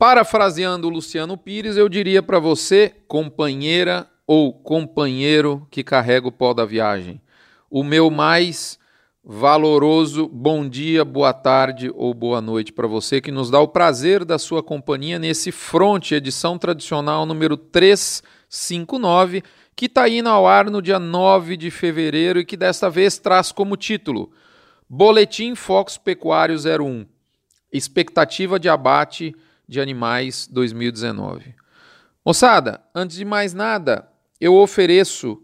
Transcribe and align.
Parafraseando 0.00 0.88
o 0.88 0.90
Luciano 0.90 1.36
Pires, 1.36 1.76
eu 1.76 1.86
diria 1.86 2.22
para 2.22 2.38
você, 2.38 2.94
companheira 3.06 4.08
ou 4.26 4.50
companheiro 4.50 5.68
que 5.70 5.84
carrega 5.84 6.26
o 6.26 6.32
pó 6.32 6.54
da 6.54 6.64
viagem, 6.64 7.20
o 7.70 7.84
meu 7.84 8.10
mais 8.10 8.78
valoroso 9.22 10.26
bom 10.26 10.66
dia, 10.66 11.04
boa 11.04 11.34
tarde 11.34 11.92
ou 11.94 12.14
boa 12.14 12.40
noite 12.40 12.72
para 12.72 12.86
você 12.86 13.20
que 13.20 13.30
nos 13.30 13.50
dá 13.50 13.60
o 13.60 13.68
prazer 13.68 14.24
da 14.24 14.38
sua 14.38 14.62
companhia 14.62 15.18
nesse 15.18 15.52
Fronte, 15.52 16.14
edição 16.14 16.56
tradicional 16.56 17.26
número 17.26 17.58
359, 17.58 19.42
que 19.76 19.84
está 19.84 20.08
indo 20.08 20.30
ao 20.30 20.46
ar 20.46 20.70
no 20.70 20.80
dia 20.80 20.98
9 20.98 21.58
de 21.58 21.70
fevereiro 21.70 22.40
e 22.40 22.44
que 22.46 22.56
desta 22.56 22.88
vez 22.88 23.18
traz 23.18 23.52
como 23.52 23.76
título 23.76 24.32
Boletim 24.88 25.54
Focos 25.54 25.98
Pecuário 25.98 26.56
01 26.56 27.04
Expectativa 27.70 28.58
de 28.58 28.70
abate 28.70 29.36
de 29.70 29.80
animais 29.80 30.48
2019. 30.50 31.54
Moçada, 32.26 32.80
antes 32.92 33.16
de 33.16 33.24
mais 33.24 33.54
nada, 33.54 34.08
eu 34.40 34.56
ofereço 34.56 35.40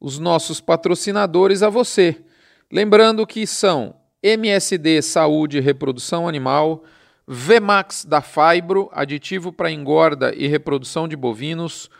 os 0.00 0.18
nossos 0.18 0.62
patrocinadores 0.62 1.62
a 1.62 1.68
você. 1.68 2.24
Lembrando 2.72 3.26
que 3.26 3.46
são 3.46 3.94
MSD 4.22 5.02
Saúde 5.02 5.58
e 5.58 5.60
Reprodução 5.60 6.26
Animal, 6.26 6.84
Vmax 7.28 8.06
da 8.06 8.22
Fibro, 8.22 8.88
aditivo 8.92 9.52
para 9.52 9.70
engorda 9.70 10.34
e 10.34 10.46
reprodução 10.46 11.06
de 11.06 11.14
bovinos, 11.14 11.90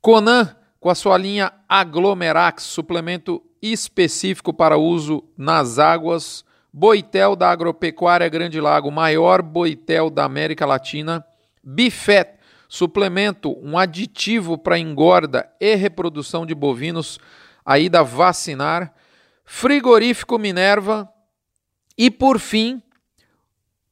Conan 0.00 0.56
com 0.80 0.88
a 0.88 0.94
sua 0.94 1.18
linha 1.18 1.52
Aglomerax, 1.68 2.62
suplemento 2.62 3.42
específico 3.60 4.54
para 4.54 4.78
uso 4.78 5.22
nas 5.36 5.78
águas, 5.78 6.45
Boitel 6.78 7.34
da 7.34 7.48
Agropecuária 7.48 8.28
Grande 8.28 8.60
Lago, 8.60 8.90
maior 8.90 9.40
boitel 9.40 10.10
da 10.10 10.26
América 10.26 10.66
Latina, 10.66 11.24
Bifet, 11.64 12.38
suplemento, 12.68 13.58
um 13.66 13.78
aditivo 13.78 14.58
para 14.58 14.78
engorda 14.78 15.50
e 15.58 15.74
reprodução 15.74 16.44
de 16.44 16.54
bovinos, 16.54 17.18
aí 17.64 17.88
da 17.88 18.02
Vacinar, 18.02 18.92
Frigorífico 19.42 20.38
Minerva 20.38 21.10
e, 21.96 22.10
por 22.10 22.38
fim, 22.38 22.82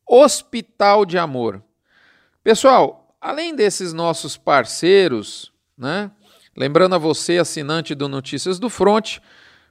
Hospital 0.06 1.06
de 1.06 1.16
Amor. 1.16 1.64
Pessoal, 2.42 3.16
além 3.18 3.56
desses 3.56 3.94
nossos 3.94 4.36
parceiros, 4.36 5.50
né? 5.74 6.10
Lembrando 6.54 6.96
a 6.96 6.98
você, 6.98 7.38
assinante 7.38 7.94
do 7.94 8.10
Notícias 8.10 8.58
do 8.58 8.68
Front, 8.68 9.20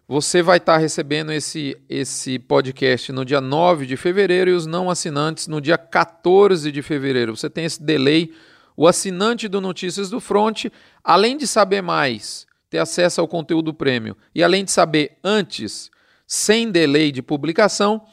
você 0.08 0.42
vai 0.42 0.58
estar 0.58 0.78
recebendo 0.78 1.32
esse, 1.32 1.78
esse 1.90 2.38
podcast 2.38 3.12
no 3.12 3.24
dia 3.24 3.40
9 3.40 3.86
de 3.86 3.96
fevereiro 3.96 4.52
e 4.52 4.54
os 4.54 4.66
não 4.66 4.90
assinantes 4.90 5.48
no 5.48 5.62
dia 5.62 5.78
14 5.78 6.72
de 6.72 6.82
fevereiro. 6.82 7.36
Você 7.36 7.50
tem 7.50 7.66
esse 7.66 7.82
delay. 7.82 8.34
O 8.76 8.88
assinante 8.88 9.48
do 9.48 9.62
Notícias 9.62 10.10
do 10.10 10.20
Front, 10.20 10.66
além 11.04 11.38
de 11.38 11.46
saber 11.46 11.82
mais, 11.82 12.46
ter 12.70 12.80
acesso 12.80 13.22
ao 13.22 13.28
conteúdo 13.28 13.74
prêmio 13.74 14.18
e 14.34 14.44
além 14.44 14.66
de 14.66 14.72
saber 14.72 15.18
antes, 15.24 15.92
sem 16.26 16.72
delay 16.72 17.12
de 17.12 17.22
publicação, 17.22 18.04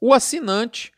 o 0.00 0.14
assinante 0.14 0.92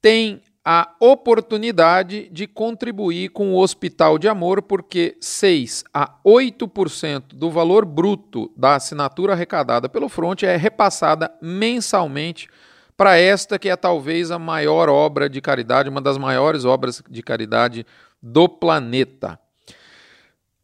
tem 0.00 0.40
a 0.70 0.94
oportunidade 1.00 2.28
de 2.30 2.46
contribuir 2.46 3.30
com 3.30 3.54
o 3.54 3.58
Hospital 3.58 4.18
de 4.18 4.28
Amor, 4.28 4.60
porque 4.60 5.16
6 5.18 5.82
a 5.94 6.12
8% 6.22 7.34
do 7.34 7.50
valor 7.50 7.86
bruto 7.86 8.52
da 8.54 8.74
assinatura 8.74 9.32
arrecadada 9.32 9.88
pelo 9.88 10.10
Fronte 10.10 10.44
é 10.44 10.58
repassada 10.58 11.32
mensalmente 11.40 12.50
para 12.98 13.16
esta 13.16 13.58
que 13.58 13.70
é 13.70 13.76
talvez 13.76 14.30
a 14.30 14.38
maior 14.38 14.90
obra 14.90 15.26
de 15.26 15.40
caridade, 15.40 15.88
uma 15.88 16.02
das 16.02 16.18
maiores 16.18 16.66
obras 16.66 17.02
de 17.08 17.22
caridade 17.22 17.86
do 18.22 18.46
planeta. 18.46 19.40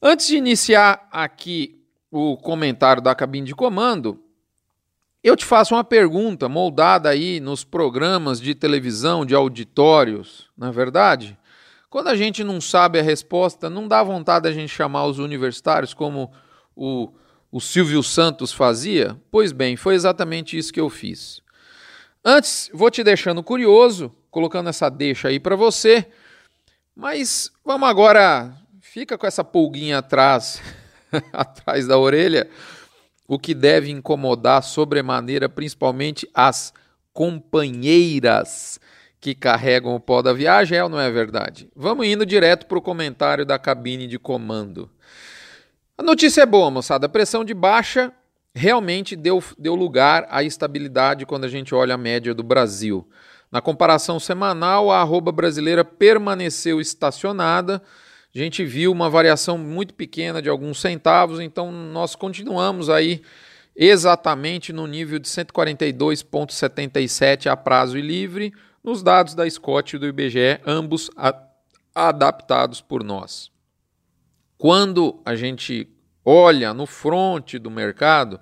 Antes 0.02 0.26
de 0.26 0.36
iniciar 0.36 1.08
aqui 1.10 1.82
o 2.10 2.36
comentário 2.36 3.00
da 3.00 3.14
cabine 3.14 3.46
de 3.46 3.54
comando, 3.54 4.22
eu 5.24 5.34
te 5.34 5.46
faço 5.46 5.74
uma 5.74 5.82
pergunta 5.82 6.50
moldada 6.50 7.08
aí 7.08 7.40
nos 7.40 7.64
programas 7.64 8.38
de 8.38 8.54
televisão, 8.54 9.24
de 9.24 9.34
auditórios, 9.34 10.50
não 10.54 10.68
é 10.68 10.70
verdade? 10.70 11.38
Quando 11.88 12.08
a 12.08 12.14
gente 12.14 12.44
não 12.44 12.60
sabe 12.60 12.98
a 12.98 13.02
resposta, 13.02 13.70
não 13.70 13.88
dá 13.88 14.02
vontade 14.02 14.46
a 14.46 14.52
gente 14.52 14.68
chamar 14.68 15.06
os 15.06 15.18
universitários 15.18 15.94
como 15.94 16.30
o, 16.76 17.10
o 17.50 17.58
Silvio 17.58 18.02
Santos 18.02 18.52
fazia? 18.52 19.18
Pois 19.30 19.50
bem, 19.50 19.76
foi 19.76 19.94
exatamente 19.94 20.58
isso 20.58 20.70
que 20.70 20.80
eu 20.80 20.90
fiz. 20.90 21.40
Antes, 22.22 22.70
vou 22.74 22.90
te 22.90 23.02
deixando 23.02 23.42
curioso, 23.42 24.14
colocando 24.30 24.68
essa 24.68 24.90
deixa 24.90 25.28
aí 25.28 25.40
para 25.40 25.56
você, 25.56 26.06
mas 26.94 27.50
vamos 27.64 27.88
agora, 27.88 28.54
fica 28.82 29.16
com 29.16 29.26
essa 29.26 29.42
pulguinha 29.42 29.98
atrás, 29.98 30.60
atrás 31.32 31.86
da 31.86 31.96
orelha 31.96 32.46
o 33.26 33.38
que 33.38 33.54
deve 33.54 33.90
incomodar 33.90 34.62
sobremaneira 34.62 35.48
principalmente 35.48 36.28
as 36.34 36.72
companheiras 37.12 38.78
que 39.20 39.34
carregam 39.34 39.94
o 39.94 40.00
pó 40.00 40.20
da 40.20 40.34
viagem, 40.34 40.76
é 40.76 40.84
ou 40.84 40.90
não 40.90 41.00
é 41.00 41.10
verdade? 41.10 41.70
Vamos 41.74 42.06
indo 42.06 42.26
direto 42.26 42.66
para 42.66 42.76
o 42.76 42.82
comentário 42.82 43.46
da 43.46 43.58
cabine 43.58 44.06
de 44.06 44.18
comando. 44.18 44.90
A 45.96 46.02
notícia 46.02 46.42
é 46.42 46.46
boa, 46.46 46.70
moçada. 46.70 47.06
A 47.06 47.08
pressão 47.08 47.44
de 47.44 47.54
baixa 47.54 48.12
realmente 48.54 49.16
deu, 49.16 49.42
deu 49.58 49.74
lugar 49.74 50.26
à 50.28 50.42
estabilidade 50.42 51.24
quando 51.24 51.44
a 51.44 51.48
gente 51.48 51.74
olha 51.74 51.94
a 51.94 51.98
média 51.98 52.34
do 52.34 52.42
Brasil. 52.42 53.08
Na 53.50 53.62
comparação 53.62 54.20
semanal, 54.20 54.90
a 54.90 55.00
arroba 55.00 55.32
brasileira 55.32 55.84
permaneceu 55.84 56.80
estacionada 56.80 57.80
a 58.34 58.38
gente 58.38 58.64
viu 58.64 58.90
uma 58.90 59.08
variação 59.08 59.56
muito 59.56 59.94
pequena 59.94 60.42
de 60.42 60.48
alguns 60.48 60.80
centavos, 60.80 61.38
então 61.38 61.70
nós 61.70 62.16
continuamos 62.16 62.90
aí 62.90 63.22
exatamente 63.76 64.72
no 64.72 64.88
nível 64.88 65.20
de 65.20 65.28
142,77 65.28 67.46
a 67.46 67.56
prazo 67.56 67.96
e 67.96 68.02
livre, 68.02 68.52
nos 68.82 69.04
dados 69.04 69.36
da 69.36 69.48
Scott 69.48 69.94
e 69.94 70.00
do 70.00 70.06
IBGE, 70.06 70.58
ambos 70.66 71.08
adaptados 71.94 72.80
por 72.80 73.04
nós. 73.04 73.52
Quando 74.58 75.22
a 75.24 75.36
gente 75.36 75.88
olha 76.24 76.74
no 76.74 76.86
fronte 76.86 77.56
do 77.56 77.70
mercado, 77.70 78.40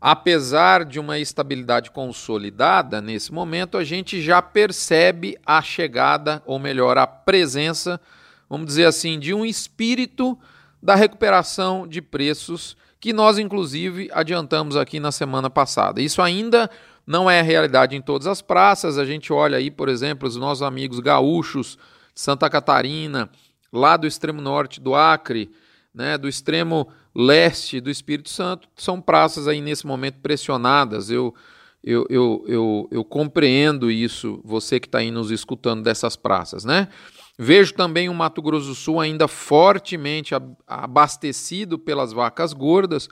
apesar 0.00 0.84
de 0.84 1.00
uma 1.00 1.18
estabilidade 1.18 1.90
consolidada 1.90 3.00
nesse 3.00 3.32
momento, 3.32 3.76
a 3.76 3.82
gente 3.82 4.22
já 4.22 4.40
percebe 4.40 5.36
a 5.44 5.60
chegada, 5.60 6.40
ou 6.46 6.60
melhor, 6.60 6.96
a 6.96 7.08
presença 7.08 8.00
vamos 8.48 8.66
dizer 8.66 8.84
assim, 8.84 9.18
de 9.18 9.34
um 9.34 9.44
espírito 9.44 10.38
da 10.82 10.94
recuperação 10.94 11.86
de 11.86 12.00
preços 12.00 12.76
que 13.00 13.12
nós, 13.12 13.38
inclusive, 13.38 14.08
adiantamos 14.12 14.76
aqui 14.76 14.98
na 14.98 15.12
semana 15.12 15.50
passada. 15.50 16.00
Isso 16.00 16.22
ainda 16.22 16.70
não 17.06 17.30
é 17.30 17.40
realidade 17.42 17.94
em 17.94 18.00
todas 18.00 18.26
as 18.26 18.42
praças. 18.42 18.98
A 18.98 19.04
gente 19.04 19.32
olha 19.32 19.58
aí, 19.58 19.70
por 19.70 19.88
exemplo, 19.88 20.26
os 20.26 20.36
nossos 20.36 20.62
amigos 20.62 20.98
gaúchos, 20.98 21.78
Santa 22.14 22.48
Catarina, 22.50 23.30
lá 23.72 23.96
do 23.96 24.06
extremo 24.06 24.40
norte 24.40 24.80
do 24.80 24.94
Acre, 24.94 25.50
né, 25.94 26.18
do 26.18 26.28
extremo 26.28 26.88
leste 27.14 27.80
do 27.80 27.90
Espírito 27.90 28.28
Santo, 28.28 28.68
são 28.76 29.00
praças 29.00 29.48
aí 29.48 29.60
nesse 29.60 29.86
momento 29.86 30.20
pressionadas. 30.20 31.10
Eu, 31.10 31.34
eu, 31.82 32.06
eu, 32.10 32.44
eu, 32.48 32.88
eu 32.90 33.04
compreendo 33.04 33.90
isso, 33.90 34.40
você 34.44 34.80
que 34.80 34.88
está 34.88 34.98
aí 34.98 35.10
nos 35.10 35.30
escutando 35.30 35.82
dessas 35.82 36.16
praças, 36.16 36.64
né? 36.64 36.88
Vejo 37.38 37.74
também 37.74 38.08
o 38.08 38.14
Mato 38.14 38.40
Grosso 38.40 38.68
do 38.68 38.74
Sul 38.74 38.98
ainda 38.98 39.28
fortemente 39.28 40.34
abastecido 40.66 41.78
pelas 41.78 42.12
vacas 42.12 42.52
gordas, 42.52 43.08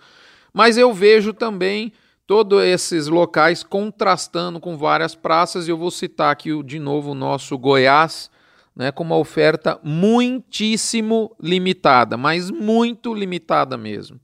mas 0.53 0.79
eu 0.79 0.93
vejo 0.95 1.33
também 1.35 1.93
todos 2.27 2.63
esses 2.63 3.07
locais 3.07 3.63
contrastando 3.63 4.59
com 4.59 4.79
várias 4.79 5.15
praças, 5.15 5.69
e 5.69 5.71
eu 5.71 5.77
vou 5.77 5.91
citar 5.91 6.33
aqui 6.33 6.63
de 6.63 6.79
novo 6.79 7.11
o 7.11 7.15
nosso 7.15 7.59
Goiás, 7.59 8.31
né, 8.75 8.91
com 8.91 9.05
uma 9.05 9.17
oferta 9.17 9.79
muitíssimo 9.85 11.37
limitada, 11.41 12.17
mas 12.17 12.51
muito 12.51 13.13
limitada 13.13 13.77
mesmo. 13.77 14.19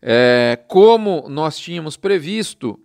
É, 0.00 0.58
como 0.68 1.28
nós 1.28 1.58
tínhamos 1.58 1.96
previsto, 1.96 2.78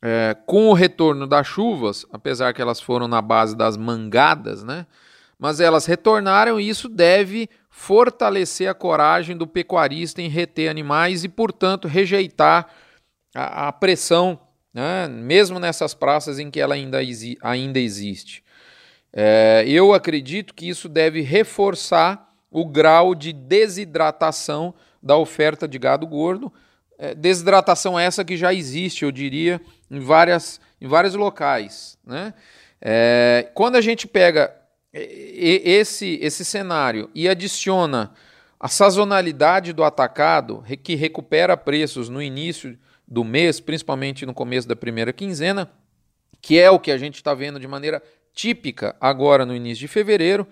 é, 0.00 0.36
com 0.46 0.68
o 0.68 0.72
retorno 0.72 1.26
das 1.26 1.46
chuvas, 1.46 2.06
apesar 2.12 2.54
que 2.54 2.62
elas 2.62 2.80
foram 2.80 3.08
na 3.08 3.20
base 3.20 3.56
das 3.56 3.76
mangadas, 3.76 4.62
né? 4.62 4.86
Mas 5.40 5.58
elas 5.58 5.86
retornaram 5.86 6.60
e 6.60 6.68
isso 6.68 6.86
deve 6.86 7.48
fortalecer 7.70 8.68
a 8.68 8.74
coragem 8.74 9.34
do 9.34 9.46
pecuarista 9.46 10.20
em 10.20 10.28
reter 10.28 10.68
animais 10.68 11.24
e, 11.24 11.30
portanto, 11.30 11.88
rejeitar 11.88 12.68
a, 13.34 13.68
a 13.68 13.72
pressão, 13.72 14.38
né, 14.72 15.08
mesmo 15.08 15.58
nessas 15.58 15.94
praças 15.94 16.38
em 16.38 16.50
que 16.50 16.60
ela 16.60 16.74
ainda, 16.74 16.98
ainda 17.40 17.80
existe. 17.80 18.44
É, 19.14 19.64
eu 19.66 19.94
acredito 19.94 20.52
que 20.52 20.68
isso 20.68 20.90
deve 20.90 21.22
reforçar 21.22 22.28
o 22.50 22.66
grau 22.66 23.14
de 23.14 23.32
desidratação 23.32 24.74
da 25.02 25.16
oferta 25.16 25.66
de 25.66 25.78
gado 25.78 26.06
gordo, 26.06 26.52
é, 26.98 27.14
desidratação 27.14 27.98
essa 27.98 28.22
que 28.26 28.36
já 28.36 28.52
existe, 28.52 29.06
eu 29.06 29.10
diria, 29.10 29.58
em, 29.90 30.00
várias, 30.00 30.60
em 30.78 30.86
vários 30.86 31.14
locais. 31.14 31.96
Né? 32.04 32.34
É, 32.78 33.48
quando 33.54 33.76
a 33.76 33.80
gente 33.80 34.06
pega 34.06 34.59
esse, 34.92 36.18
esse 36.20 36.44
cenário 36.44 37.10
e 37.14 37.28
adiciona 37.28 38.12
a 38.58 38.68
sazonalidade 38.68 39.72
do 39.72 39.82
atacado, 39.82 40.62
que 40.82 40.94
recupera 40.94 41.56
preços 41.56 42.08
no 42.08 42.20
início 42.20 42.78
do 43.06 43.24
mês, 43.24 43.58
principalmente 43.58 44.26
no 44.26 44.34
começo 44.34 44.68
da 44.68 44.76
primeira 44.76 45.12
quinzena, 45.12 45.70
que 46.42 46.58
é 46.58 46.70
o 46.70 46.78
que 46.78 46.90
a 46.90 46.98
gente 46.98 47.16
está 47.16 47.34
vendo 47.34 47.58
de 47.58 47.66
maneira 47.66 48.02
típica 48.32 48.94
agora 49.00 49.44
no 49.46 49.54
início 49.54 49.80
de 49.80 49.88
fevereiro. 49.88 50.46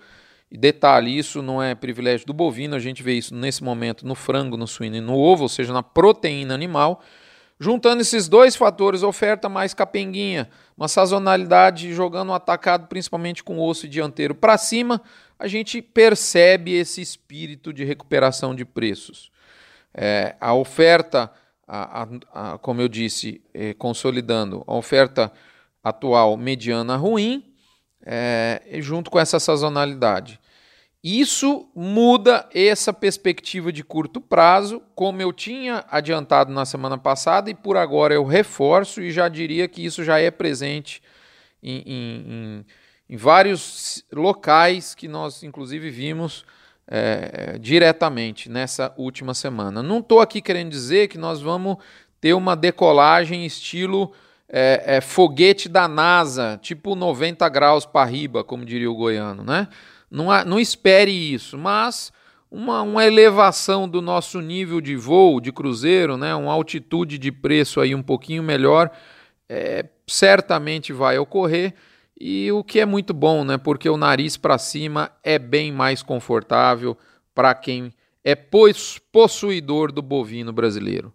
E 0.51 0.57
detalhe, 0.57 1.15
isso 1.15 1.43
não 1.43 1.61
é 1.61 1.75
privilégio 1.75 2.25
do 2.25 2.33
bovino, 2.33 2.75
a 2.75 2.79
gente 2.79 3.03
vê 3.03 3.13
isso 3.13 3.35
nesse 3.35 3.63
momento 3.63 4.05
no 4.05 4.15
frango, 4.15 4.57
no 4.57 4.67
suíno 4.67 4.95
e 4.95 5.01
no 5.01 5.15
ovo, 5.15 5.43
ou 5.43 5.49
seja, 5.49 5.71
na 5.71 5.83
proteína 5.83 6.55
animal. 6.55 7.03
Juntando 7.59 8.01
esses 8.01 8.29
dois 8.29 8.55
fatores, 8.55 9.03
oferta 9.03 9.49
mais 9.49 9.73
capenguinha, 9.73 10.49
uma 10.77 10.87
sazonalidade 10.87 11.93
jogando 11.93 12.29
um 12.29 12.33
atacado 12.33 12.87
principalmente 12.87 13.43
com 13.43 13.59
osso 13.59 13.85
dianteiro 13.85 14.33
para 14.33 14.57
cima, 14.57 15.01
a 15.37 15.45
gente 15.45 15.81
percebe 15.81 16.73
esse 16.73 17.01
espírito 17.01 17.73
de 17.73 17.83
recuperação 17.83 18.55
de 18.55 18.63
preços. 18.63 19.29
É, 19.93 20.37
a 20.39 20.53
oferta, 20.53 21.29
a, 21.67 22.03
a, 22.03 22.53
a, 22.53 22.57
como 22.59 22.79
eu 22.79 22.87
disse, 22.87 23.41
é, 23.53 23.73
consolidando, 23.73 24.63
a 24.65 24.75
oferta 24.75 25.29
atual 25.83 26.37
mediana 26.37 26.95
ruim, 26.95 27.43
é, 28.05 28.61
junto 28.79 29.11
com 29.11 29.19
essa 29.19 29.37
sazonalidade. 29.37 30.39
Isso 31.03 31.69
muda 31.73 32.47
essa 32.53 32.91
perspectiva 32.91 33.71
de 33.71 33.83
curto 33.83 34.19
prazo, 34.19 34.81
como 34.93 35.21
eu 35.21 35.31
tinha 35.31 35.85
adiantado 35.89 36.51
na 36.51 36.65
semana 36.65 36.97
passada, 36.97 37.49
e 37.49 37.55
por 37.55 37.77
agora 37.77 38.13
eu 38.13 38.25
reforço 38.25 39.01
e 39.01 39.09
já 39.09 39.29
diria 39.29 39.67
que 39.67 39.83
isso 39.83 40.03
já 40.03 40.19
é 40.19 40.29
presente 40.29 41.01
em, 41.63 41.83
em, 41.85 42.65
em 43.09 43.17
vários 43.17 44.03
locais 44.11 44.93
que 44.93 45.07
nós, 45.07 45.41
inclusive, 45.41 45.89
vimos 45.89 46.45
é, 46.85 47.57
diretamente 47.59 48.49
nessa 48.49 48.93
última 48.97 49.33
semana. 49.33 49.81
Não 49.81 49.99
estou 49.99 50.19
aqui 50.19 50.41
querendo 50.41 50.69
dizer 50.69 51.07
que 51.07 51.17
nós 51.17 51.41
vamos 51.41 51.77
ter 52.19 52.33
uma 52.33 52.55
decolagem 52.55 53.45
estilo 53.45 54.11
é, 54.49 54.97
é, 54.97 55.01
foguete 55.01 55.69
da 55.69 55.87
NASA, 55.87 56.59
tipo 56.61 56.95
90 56.95 57.47
graus 57.47 57.85
para 57.85 58.09
riba, 58.09 58.43
como 58.43 58.65
diria 58.65 58.91
o 58.91 58.95
goiano, 58.95 59.43
né? 59.43 59.67
Não, 60.09 60.31
há, 60.31 60.43
não 60.43 60.59
espere 60.59 61.11
isso, 61.11 61.57
mas 61.57 62.11
uma, 62.49 62.81
uma 62.81 63.05
elevação 63.05 63.87
do 63.87 64.01
nosso 64.01 64.41
nível 64.41 64.81
de 64.81 64.95
voo, 64.95 65.39
de 65.39 65.51
cruzeiro, 65.51 66.17
né? 66.17 66.33
uma 66.33 66.51
altitude 66.51 67.17
de 67.17 67.31
preço 67.31 67.79
aí 67.79 67.93
um 67.93 68.01
pouquinho 68.01 68.41
melhor, 68.41 68.89
é, 69.47 69.85
certamente 70.07 70.91
vai 70.91 71.17
ocorrer. 71.17 71.75
E 72.19 72.51
o 72.51 72.63
que 72.63 72.79
é 72.79 72.85
muito 72.85 73.13
bom, 73.13 73.45
né? 73.45 73.57
Porque 73.57 73.89
o 73.89 73.95
nariz 73.95 74.35
para 74.35 74.57
cima 74.57 75.09
é 75.23 75.39
bem 75.39 75.71
mais 75.71 76.03
confortável 76.03 76.97
para 77.33 77.55
quem 77.55 77.93
é 78.25 78.35
possuidor 78.35 79.89
do 79.91 80.01
bovino 80.01 80.51
brasileiro. 80.51 81.13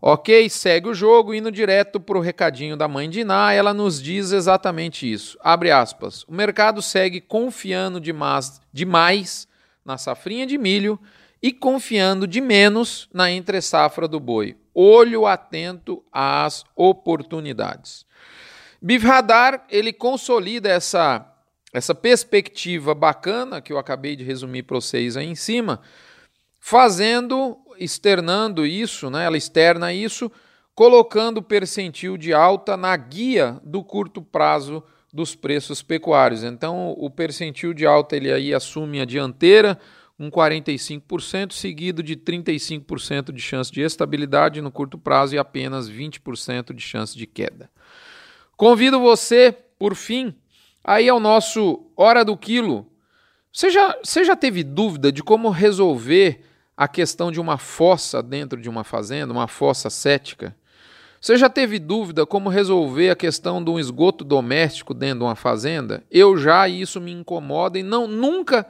Ok, 0.00 0.48
segue 0.50 0.88
o 0.88 0.94
jogo, 0.94 1.34
indo 1.34 1.50
direto 1.50 1.98
para 1.98 2.18
o 2.18 2.20
recadinho 2.20 2.76
da 2.76 2.86
mãe 2.86 3.08
de 3.08 3.20
Iná, 3.20 3.52
ela 3.52 3.72
nos 3.72 4.00
diz 4.00 4.30
exatamente 4.30 5.10
isso. 5.10 5.38
Abre 5.40 5.70
aspas. 5.70 6.22
O 6.24 6.34
mercado 6.34 6.82
segue 6.82 7.20
confiando 7.20 7.98
demais, 7.98 8.60
demais 8.72 9.48
na 9.84 9.96
safrinha 9.96 10.46
de 10.46 10.58
milho 10.58 11.00
e 11.42 11.52
confiando 11.52 12.26
de 12.26 12.40
menos 12.40 13.08
na 13.12 13.30
entre-safra 13.30 14.06
do 14.06 14.20
boi. 14.20 14.56
Olho 14.74 15.26
atento 15.26 16.04
às 16.12 16.64
oportunidades. 16.74 18.04
Bifradar, 18.80 19.64
ele 19.70 19.92
consolida 19.92 20.68
essa, 20.68 21.26
essa 21.72 21.94
perspectiva 21.94 22.94
bacana 22.94 23.62
que 23.62 23.72
eu 23.72 23.78
acabei 23.78 24.14
de 24.14 24.24
resumir 24.24 24.64
para 24.64 24.76
vocês 24.76 25.16
aí 25.16 25.26
em 25.26 25.34
cima, 25.34 25.80
fazendo 26.60 27.56
externando 27.78 28.66
isso, 28.66 29.10
né, 29.10 29.24
ela 29.24 29.36
externa 29.36 29.92
isso, 29.92 30.30
colocando 30.74 31.38
o 31.38 31.42
percentil 31.42 32.16
de 32.16 32.32
alta 32.32 32.76
na 32.76 32.94
guia 32.96 33.60
do 33.64 33.82
curto 33.82 34.20
prazo 34.20 34.82
dos 35.12 35.34
preços 35.34 35.82
pecuários. 35.82 36.44
Então, 36.44 36.94
o 36.98 37.08
percentil 37.08 37.72
de 37.72 37.86
alta 37.86 38.14
ele 38.14 38.30
aí 38.30 38.52
assume 38.52 39.00
a 39.00 39.06
dianteira, 39.06 39.78
um 40.18 40.30
45%, 40.30 41.52
seguido 41.52 42.02
de 42.02 42.16
35% 42.16 43.32
de 43.32 43.40
chance 43.40 43.70
de 43.70 43.80
estabilidade 43.80 44.60
no 44.60 44.70
curto 44.70 44.98
prazo 44.98 45.34
e 45.34 45.38
apenas 45.38 45.90
20% 45.90 46.74
de 46.74 46.82
chance 46.82 47.16
de 47.16 47.26
queda. 47.26 47.70
Convido 48.56 49.00
você, 49.00 49.56
por 49.78 49.94
fim, 49.94 50.34
aí 50.82 51.08
ao 51.08 51.20
nosso 51.20 51.90
Hora 51.96 52.24
do 52.24 52.36
Quilo. 52.36 52.90
Você 53.52 53.70
já, 53.70 53.96
você 54.02 54.24
já 54.24 54.36
teve 54.36 54.62
dúvida 54.62 55.10
de 55.10 55.22
como 55.22 55.50
resolver 55.50 56.42
a 56.76 56.86
questão 56.86 57.32
de 57.32 57.40
uma 57.40 57.58
fossa 57.58 58.22
dentro 58.22 58.60
de 58.60 58.68
uma 58.68 58.84
fazenda, 58.84 59.32
uma 59.32 59.48
fossa 59.48 59.88
cética? 59.88 60.54
Você 61.20 61.36
já 61.36 61.48
teve 61.48 61.78
dúvida 61.78 62.26
como 62.26 62.48
resolver 62.48 63.10
a 63.10 63.16
questão 63.16 63.64
de 63.64 63.70
um 63.70 63.78
esgoto 63.78 64.22
doméstico 64.22 64.92
dentro 64.92 65.20
de 65.20 65.24
uma 65.24 65.34
fazenda? 65.34 66.04
Eu 66.10 66.36
já, 66.36 66.68
e 66.68 66.80
isso 66.80 67.00
me 67.00 67.12
incomoda 67.12 67.78
e 67.78 67.82
não 67.82 68.06
nunca 68.06 68.66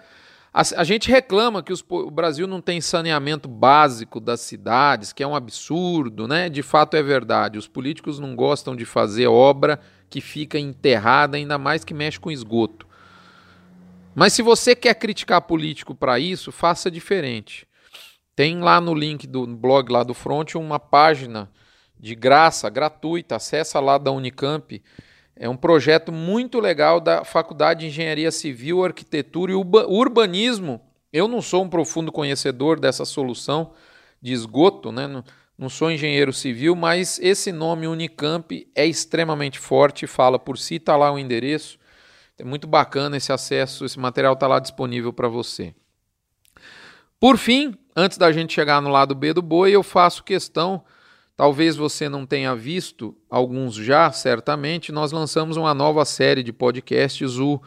a, 0.56 0.62
a 0.80 0.84
gente 0.84 1.10
reclama 1.10 1.62
que 1.62 1.70
os, 1.70 1.84
o 1.86 2.10
Brasil 2.10 2.46
não 2.46 2.62
tem 2.62 2.80
saneamento 2.80 3.46
básico 3.46 4.18
das 4.18 4.40
cidades, 4.40 5.12
que 5.12 5.22
é 5.22 5.26
um 5.26 5.36
absurdo, 5.36 6.26
né? 6.26 6.48
De 6.48 6.62
fato 6.62 6.96
é 6.96 7.02
verdade. 7.02 7.58
Os 7.58 7.68
políticos 7.68 8.18
não 8.18 8.34
gostam 8.34 8.74
de 8.74 8.86
fazer 8.86 9.26
obra 9.26 9.78
que 10.08 10.22
fica 10.22 10.58
enterrada, 10.58 11.36
ainda 11.36 11.58
mais 11.58 11.84
que 11.84 11.92
mexe 11.92 12.18
com 12.18 12.30
esgoto. 12.30 12.86
Mas 14.14 14.32
se 14.32 14.40
você 14.40 14.74
quer 14.74 14.94
criticar 14.94 15.42
político 15.42 15.94
para 15.94 16.18
isso, 16.18 16.50
faça 16.50 16.90
diferente. 16.90 17.65
Tem 18.36 18.60
lá 18.60 18.82
no 18.82 18.92
link 18.92 19.26
do 19.26 19.46
blog 19.46 19.90
lá 19.90 20.02
do 20.02 20.12
Front 20.12 20.56
uma 20.56 20.78
página 20.78 21.50
de 21.98 22.14
graça, 22.14 22.68
gratuita, 22.68 23.36
acessa 23.36 23.80
lá 23.80 23.96
da 23.96 24.12
Unicamp. 24.12 24.82
É 25.34 25.48
um 25.48 25.56
projeto 25.56 26.12
muito 26.12 26.60
legal 26.60 27.00
da 27.00 27.24
Faculdade 27.24 27.80
de 27.80 27.86
Engenharia 27.86 28.30
Civil, 28.30 28.84
Arquitetura 28.84 29.52
e 29.52 29.54
Urbanismo. 29.54 30.82
Eu 31.10 31.26
não 31.26 31.40
sou 31.40 31.64
um 31.64 31.68
profundo 31.68 32.12
conhecedor 32.12 32.78
dessa 32.78 33.06
solução 33.06 33.72
de 34.20 34.34
esgoto, 34.34 34.92
né? 34.92 35.06
não, 35.06 35.24
não 35.56 35.70
sou 35.70 35.90
engenheiro 35.90 36.32
civil, 36.32 36.76
mas 36.76 37.18
esse 37.22 37.50
nome 37.50 37.86
Unicamp 37.86 38.70
é 38.74 38.84
extremamente 38.84 39.58
forte, 39.58 40.06
fala 40.06 40.38
por 40.38 40.58
si, 40.58 40.74
está 40.74 40.94
lá 40.94 41.10
o 41.10 41.18
endereço. 41.18 41.78
É 42.38 42.44
muito 42.44 42.66
bacana 42.66 43.16
esse 43.16 43.32
acesso, 43.32 43.86
esse 43.86 43.98
material 43.98 44.34
está 44.34 44.46
lá 44.46 44.58
disponível 44.58 45.10
para 45.10 45.26
você. 45.26 45.74
Por 47.18 47.38
fim, 47.38 47.74
antes 47.96 48.18
da 48.18 48.30
gente 48.30 48.52
chegar 48.52 48.82
no 48.82 48.90
lado 48.90 49.14
B 49.14 49.32
do 49.32 49.40
boi, 49.40 49.72
eu 49.72 49.82
faço 49.82 50.22
questão, 50.22 50.84
talvez 51.34 51.74
você 51.74 52.10
não 52.10 52.26
tenha 52.26 52.54
visto, 52.54 53.16
alguns 53.30 53.74
já, 53.74 54.12
certamente, 54.12 54.92
nós 54.92 55.10
lançamos 55.12 55.56
uma 55.56 55.72
nova 55.72 56.04
série 56.04 56.42
de 56.42 56.52
podcasts, 56.52 57.38
o 57.38 57.60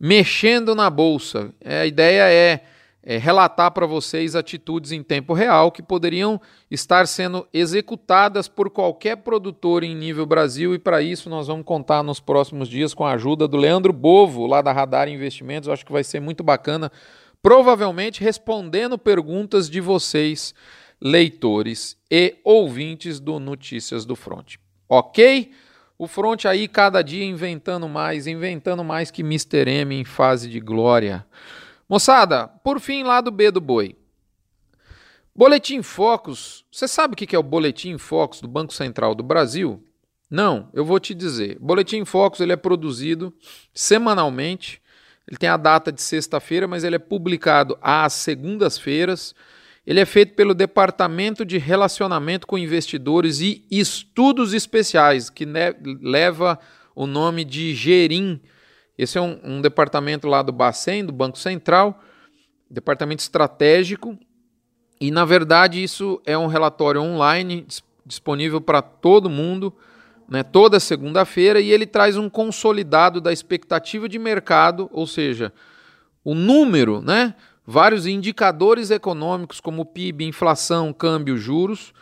Mexendo 0.00 0.74
na 0.74 0.88
Bolsa. 0.88 1.52
É, 1.60 1.80
a 1.80 1.86
ideia 1.86 2.32
é, 2.32 2.62
é 3.02 3.18
relatar 3.18 3.70
para 3.72 3.84
vocês 3.84 4.34
atitudes 4.34 4.92
em 4.92 5.02
tempo 5.02 5.34
real 5.34 5.70
que 5.70 5.82
poderiam 5.82 6.40
estar 6.70 7.06
sendo 7.06 7.46
executadas 7.52 8.48
por 8.48 8.70
qualquer 8.70 9.16
produtor 9.16 9.84
em 9.84 9.94
nível 9.94 10.24
Brasil, 10.24 10.74
e 10.74 10.78
para 10.78 11.02
isso 11.02 11.28
nós 11.28 11.46
vamos 11.46 11.66
contar 11.66 12.02
nos 12.02 12.20
próximos 12.20 12.68
dias 12.68 12.94
com 12.94 13.04
a 13.04 13.12
ajuda 13.12 13.46
do 13.46 13.56
Leandro 13.58 13.92
Bovo, 13.92 14.46
lá 14.46 14.62
da 14.62 14.72
Radar 14.72 15.08
Investimentos. 15.08 15.66
Eu 15.66 15.74
acho 15.74 15.84
que 15.84 15.92
vai 15.92 16.04
ser 16.04 16.20
muito 16.20 16.42
bacana 16.42 16.90
provavelmente 17.42 18.22
respondendo 18.22 18.98
perguntas 18.98 19.68
de 19.70 19.80
vocês, 19.80 20.54
leitores 21.00 21.96
e 22.10 22.36
ouvintes 22.44 23.20
do 23.20 23.38
Notícias 23.38 24.04
do 24.04 24.16
Front. 24.16 24.56
Ok? 24.88 25.52
O 25.96 26.06
Front 26.06 26.44
aí 26.44 26.68
cada 26.68 27.02
dia 27.02 27.24
inventando 27.24 27.88
mais, 27.88 28.26
inventando 28.26 28.84
mais 28.84 29.10
que 29.10 29.22
Mr. 29.22 29.68
M 29.68 29.94
em 29.94 30.04
fase 30.04 30.48
de 30.48 30.60
glória. 30.60 31.26
Moçada, 31.88 32.48
por 32.48 32.80
fim, 32.80 33.02
lá 33.02 33.20
do 33.20 33.30
B 33.30 33.50
do 33.50 33.60
boi. 33.60 33.96
Boletim 35.34 35.82
Focus. 35.82 36.64
Você 36.70 36.88
sabe 36.88 37.14
o 37.14 37.16
que 37.16 37.34
é 37.34 37.38
o 37.38 37.42
Boletim 37.42 37.96
Focus 37.96 38.40
do 38.40 38.48
Banco 38.48 38.74
Central 38.74 39.14
do 39.14 39.22
Brasil? 39.22 39.84
Não, 40.30 40.68
eu 40.74 40.84
vou 40.84 41.00
te 41.00 41.14
dizer. 41.14 41.56
Boletim 41.60 42.04
Focus 42.04 42.40
ele 42.40 42.52
é 42.52 42.56
produzido 42.56 43.32
semanalmente 43.72 44.82
ele 45.28 45.36
tem 45.36 45.48
a 45.50 45.58
data 45.58 45.92
de 45.92 46.00
sexta-feira, 46.00 46.66
mas 46.66 46.84
ele 46.84 46.96
é 46.96 46.98
publicado 46.98 47.76
às 47.82 48.14
segundas-feiras. 48.14 49.34
Ele 49.86 50.00
é 50.00 50.06
feito 50.06 50.34
pelo 50.34 50.54
Departamento 50.54 51.44
de 51.44 51.58
Relacionamento 51.58 52.46
com 52.46 52.56
Investidores 52.56 53.40
e 53.40 53.62
Estudos 53.70 54.54
Especiais, 54.54 55.28
que 55.28 55.46
leva 56.00 56.58
o 56.94 57.06
nome 57.06 57.44
de 57.44 57.74
GERIM. 57.74 58.40
Esse 58.96 59.18
é 59.18 59.20
um, 59.20 59.38
um 59.44 59.60
departamento 59.60 60.26
lá 60.26 60.40
do 60.40 60.50
Bacen, 60.50 61.04
do 61.04 61.12
Banco 61.12 61.38
Central, 61.38 62.02
departamento 62.70 63.20
estratégico. 63.20 64.18
E, 64.98 65.10
na 65.10 65.26
verdade, 65.26 65.82
isso 65.82 66.22
é 66.24 66.38
um 66.38 66.46
relatório 66.46 67.02
online 67.02 67.66
disponível 68.06 68.62
para 68.62 68.80
todo 68.80 69.28
mundo 69.28 69.76
né, 70.28 70.42
toda 70.42 70.78
segunda-feira, 70.78 71.60
e 71.60 71.72
ele 71.72 71.86
traz 71.86 72.16
um 72.16 72.28
consolidado 72.28 73.20
da 73.20 73.32
expectativa 73.32 74.08
de 74.08 74.18
mercado, 74.18 74.90
ou 74.92 75.06
seja, 75.06 75.52
o 76.22 76.34
número, 76.34 77.00
né, 77.00 77.34
vários 77.66 78.06
indicadores 78.06 78.90
econômicos 78.90 79.60
como 79.60 79.86
PIB, 79.86 80.24
inflação, 80.24 80.92
câmbio, 80.92 81.36
juros. 81.36 81.92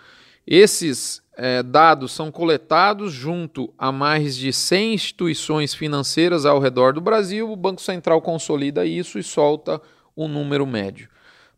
Esses 0.46 1.22
é, 1.36 1.62
dados 1.62 2.12
são 2.12 2.30
coletados 2.30 3.12
junto 3.12 3.72
a 3.78 3.92
mais 3.92 4.36
de 4.36 4.52
100 4.52 4.94
instituições 4.94 5.74
financeiras 5.74 6.44
ao 6.44 6.58
redor 6.58 6.92
do 6.92 7.00
Brasil. 7.00 7.50
O 7.50 7.56
Banco 7.56 7.80
Central 7.80 8.20
consolida 8.20 8.86
isso 8.86 9.18
e 9.18 9.22
solta 9.22 9.80
o 10.14 10.24
um 10.24 10.28
número 10.28 10.66
médio. 10.66 11.08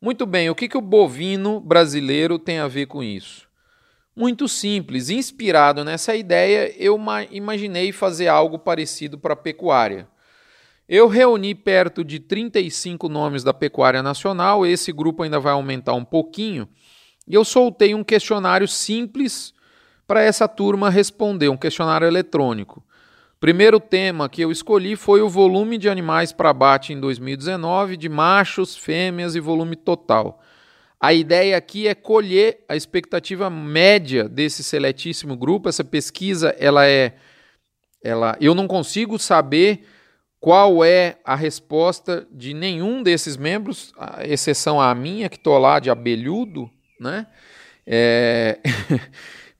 Muito 0.00 0.26
bem, 0.26 0.48
o 0.48 0.54
que, 0.54 0.68
que 0.68 0.78
o 0.78 0.82
bovino 0.82 1.60
brasileiro 1.60 2.38
tem 2.38 2.58
a 2.58 2.68
ver 2.68 2.86
com 2.86 3.02
isso? 3.02 3.47
Muito 4.18 4.48
simples. 4.48 5.10
Inspirado 5.10 5.84
nessa 5.84 6.12
ideia, 6.16 6.74
eu 6.76 7.00
imaginei 7.30 7.92
fazer 7.92 8.26
algo 8.26 8.58
parecido 8.58 9.16
para 9.16 9.34
a 9.34 9.36
pecuária. 9.36 10.08
Eu 10.88 11.06
reuni 11.06 11.54
perto 11.54 12.02
de 12.02 12.18
35 12.18 13.08
nomes 13.08 13.44
da 13.44 13.54
pecuária 13.54 14.02
nacional, 14.02 14.66
esse 14.66 14.90
grupo 14.90 15.22
ainda 15.22 15.38
vai 15.38 15.52
aumentar 15.52 15.94
um 15.94 16.04
pouquinho, 16.04 16.68
e 17.28 17.34
eu 17.34 17.44
soltei 17.44 17.94
um 17.94 18.02
questionário 18.02 18.66
simples 18.66 19.54
para 20.04 20.20
essa 20.20 20.48
turma 20.48 20.90
responder, 20.90 21.48
um 21.48 21.56
questionário 21.56 22.08
eletrônico. 22.08 22.82
Primeiro 23.38 23.78
tema 23.78 24.28
que 24.28 24.42
eu 24.42 24.50
escolhi 24.50 24.96
foi 24.96 25.20
o 25.20 25.28
volume 25.28 25.78
de 25.78 25.88
animais 25.88 26.32
para 26.32 26.50
abate 26.50 26.92
em 26.92 26.98
2019, 26.98 27.96
de 27.96 28.08
machos, 28.08 28.76
fêmeas 28.76 29.36
e 29.36 29.40
volume 29.40 29.76
total. 29.76 30.40
A 31.00 31.12
ideia 31.14 31.56
aqui 31.56 31.86
é 31.86 31.94
colher 31.94 32.64
a 32.68 32.74
expectativa 32.74 33.48
média 33.48 34.28
desse 34.28 34.64
seletíssimo 34.64 35.36
grupo. 35.36 35.68
Essa 35.68 35.84
pesquisa, 35.84 36.54
ela 36.58 36.86
é 36.86 37.14
ela 38.02 38.36
eu 38.40 38.54
não 38.54 38.68
consigo 38.68 39.18
saber 39.18 39.84
qual 40.40 40.84
é 40.84 41.18
a 41.24 41.34
resposta 41.34 42.26
de 42.30 42.54
nenhum 42.54 43.02
desses 43.02 43.36
membros, 43.36 43.92
a 43.98 44.24
exceção 44.24 44.80
a 44.80 44.94
minha, 44.94 45.28
que 45.28 45.36
estou 45.36 45.58
lá 45.58 45.80
de 45.80 45.90
abelhudo, 45.90 46.70
né? 47.00 47.26
É... 47.86 48.58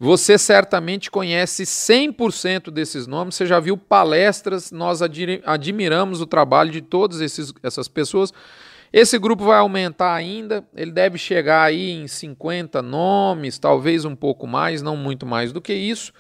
Você 0.01 0.39
certamente 0.39 1.11
conhece 1.11 1.65
100% 1.65 2.71
desses 2.71 3.09
nomes, 3.09 3.35
você 3.35 3.45
já 3.45 3.59
viu 3.59 3.77
palestras, 3.77 4.71
nós 4.71 5.03
admiramos 5.03 6.21
o 6.21 6.27
trabalho 6.27 6.71
de 6.71 6.81
todas 6.81 7.21
essas 7.21 7.89
pessoas. 7.89 8.33
Esse 8.93 9.19
grupo 9.19 9.45
vai 9.45 9.59
aumentar 9.59 10.15
ainda, 10.15 10.65
ele 10.75 10.91
deve 10.91 11.19
chegar 11.19 11.63
aí 11.63 11.91
em 11.91 12.07
50 12.07 12.81
nomes, 12.81 13.59
talvez 13.59 14.05
um 14.05 14.17
pouco 14.17 14.47
mais, 14.47 14.81
não 14.81 14.97
muito 14.97 15.27
mais 15.27 15.53
do 15.53 15.61
que 15.61 15.75
isso. 15.75 16.13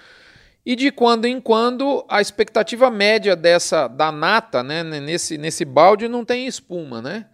E 0.64 0.76
de 0.76 0.90
quando 0.90 1.24
em 1.24 1.40
quando 1.40 2.04
a 2.08 2.20
expectativa 2.20 2.90
média 2.90 3.34
dessa 3.34 3.88
da 3.88 4.12
nata, 4.12 4.62
né, 4.62 4.82
nesse, 4.82 5.38
nesse 5.38 5.64
balde 5.64 6.08
não 6.08 6.24
tem 6.24 6.46
espuma, 6.46 7.00
né? 7.00 7.26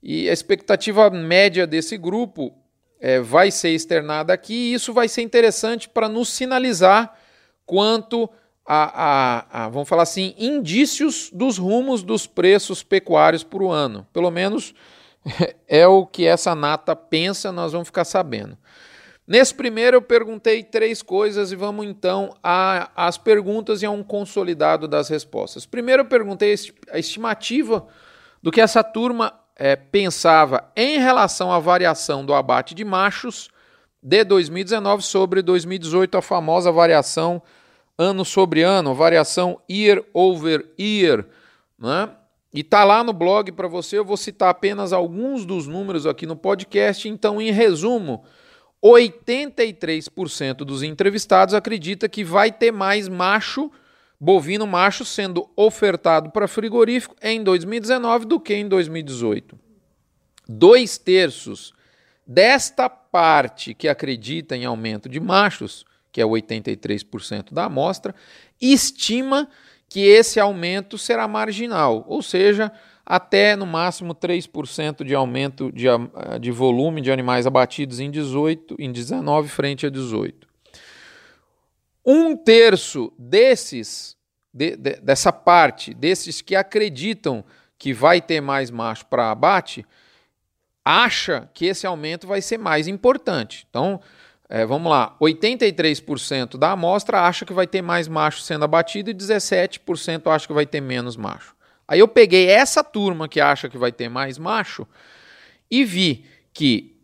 E 0.00 0.30
a 0.30 0.32
expectativa 0.32 1.10
média 1.10 1.66
desse 1.66 1.96
grupo 1.96 2.54
é, 3.00 3.18
vai 3.18 3.50
ser 3.50 3.70
externada 3.70 4.32
aqui 4.32 4.54
e 4.54 4.74
isso 4.74 4.92
vai 4.92 5.08
ser 5.08 5.22
interessante 5.22 5.88
para 5.88 6.08
nos 6.08 6.28
sinalizar 6.28 7.16
quanto 7.66 8.30
a, 8.70 9.46
a, 9.50 9.64
a, 9.64 9.68
vamos 9.70 9.88
falar 9.88 10.02
assim, 10.02 10.34
indícios 10.36 11.30
dos 11.32 11.56
rumos 11.56 12.02
dos 12.02 12.26
preços 12.26 12.82
pecuários 12.82 13.42
por 13.42 13.66
ano. 13.70 14.06
Pelo 14.12 14.30
menos 14.30 14.74
é 15.66 15.86
o 15.86 16.04
que 16.04 16.26
essa 16.26 16.54
nata 16.54 16.94
pensa, 16.94 17.50
nós 17.50 17.72
vamos 17.72 17.88
ficar 17.88 18.04
sabendo. 18.04 18.58
Nesse 19.26 19.54
primeiro 19.54 19.96
eu 19.96 20.02
perguntei 20.02 20.62
três 20.62 21.00
coisas 21.00 21.50
e 21.50 21.56
vamos 21.56 21.86
então 21.86 22.34
às 22.42 23.16
perguntas 23.16 23.80
e 23.82 23.86
a 23.86 23.90
um 23.90 24.02
consolidado 24.02 24.86
das 24.86 25.08
respostas. 25.08 25.64
Primeiro 25.64 26.02
eu 26.02 26.06
perguntei 26.06 26.54
a 26.90 26.98
estimativa 26.98 27.86
do 28.42 28.50
que 28.50 28.60
essa 28.60 28.84
turma 28.84 29.32
é, 29.56 29.76
pensava 29.76 30.70
em 30.76 30.98
relação 30.98 31.50
à 31.50 31.58
variação 31.58 32.24
do 32.24 32.34
abate 32.34 32.74
de 32.74 32.84
machos 32.84 33.48
de 34.02 34.24
2019 34.24 35.02
sobre 35.02 35.40
2018, 35.40 36.18
a 36.18 36.22
famosa 36.22 36.70
variação 36.70 37.42
ano 37.98 38.24
sobre 38.24 38.62
ano, 38.62 38.94
variação 38.94 39.60
year 39.68 40.04
over 40.14 40.64
year, 40.78 41.26
né? 41.76 42.08
E 42.54 42.62
tá 42.62 42.82
lá 42.82 43.04
no 43.04 43.12
blog 43.12 43.52
para 43.52 43.68
você, 43.68 43.98
eu 43.98 44.04
vou 44.04 44.16
citar 44.16 44.48
apenas 44.48 44.92
alguns 44.92 45.44
dos 45.44 45.66
números 45.66 46.06
aqui 46.06 46.24
no 46.24 46.36
podcast, 46.36 47.06
então 47.06 47.42
em 47.42 47.50
resumo, 47.50 48.24
83% 48.82 50.58
dos 50.58 50.82
entrevistados 50.82 51.54
acredita 51.54 52.08
que 52.08 52.24
vai 52.24 52.50
ter 52.50 52.72
mais 52.72 53.08
macho, 53.08 53.70
bovino 54.18 54.66
macho, 54.66 55.04
sendo 55.04 55.50
ofertado 55.54 56.30
para 56.30 56.48
frigorífico 56.48 57.14
em 57.20 57.42
2019 57.42 58.24
do 58.24 58.40
que 58.40 58.54
em 58.54 58.66
2018. 58.66 59.58
Dois 60.48 60.96
terços 60.96 61.74
desta 62.26 62.88
parte 62.88 63.74
que 63.74 63.88
acredita 63.88 64.56
em 64.56 64.64
aumento 64.64 65.08
de 65.08 65.20
machos, 65.20 65.84
que 66.12 66.20
é 66.20 66.24
83% 66.24 67.52
da 67.52 67.64
amostra, 67.64 68.14
estima 68.60 69.48
que 69.88 70.00
esse 70.00 70.38
aumento 70.38 70.98
será 70.98 71.26
marginal, 71.26 72.04
ou 72.06 72.22
seja, 72.22 72.70
até 73.04 73.56
no 73.56 73.64
máximo 73.64 74.14
3% 74.14 75.02
de 75.02 75.14
aumento 75.14 75.72
de, 75.72 75.86
de 76.40 76.50
volume 76.50 77.00
de 77.00 77.10
animais 77.10 77.46
abatidos 77.46 78.00
em 78.00 78.10
18, 78.10 78.76
em 78.78 78.92
19 78.92 79.48
frente 79.48 79.86
a 79.86 79.90
18. 79.90 80.46
Um 82.04 82.36
terço 82.36 83.12
desses, 83.18 84.16
de, 84.52 84.76
de, 84.76 84.96
dessa 85.00 85.32
parte, 85.32 85.94
desses 85.94 86.42
que 86.42 86.54
acreditam 86.54 87.44
que 87.78 87.94
vai 87.94 88.20
ter 88.20 88.42
mais 88.42 88.70
macho 88.70 89.06
para 89.06 89.30
abate, 89.30 89.86
acha 90.84 91.48
que 91.54 91.66
esse 91.66 91.86
aumento 91.86 92.26
vai 92.26 92.42
ser 92.42 92.58
mais 92.58 92.88
importante. 92.88 93.66
Então, 93.70 94.00
é, 94.48 94.64
vamos 94.64 94.90
lá, 94.90 95.14
83% 95.20 96.56
da 96.56 96.72
amostra 96.72 97.20
acha 97.20 97.44
que 97.44 97.52
vai 97.52 97.66
ter 97.66 97.82
mais 97.82 98.08
macho 98.08 98.40
sendo 98.40 98.64
abatido 98.64 99.10
e 99.10 99.14
17% 99.14 100.26
acha 100.32 100.46
que 100.46 100.52
vai 100.54 100.64
ter 100.64 100.80
menos 100.80 101.16
macho. 101.16 101.54
Aí 101.86 102.00
eu 102.00 102.08
peguei 102.08 102.48
essa 102.48 102.82
turma 102.82 103.28
que 103.28 103.40
acha 103.40 103.68
que 103.68 103.76
vai 103.76 103.92
ter 103.92 104.08
mais 104.08 104.38
macho 104.38 104.86
e 105.70 105.84
vi 105.84 106.24
que 106.52 106.96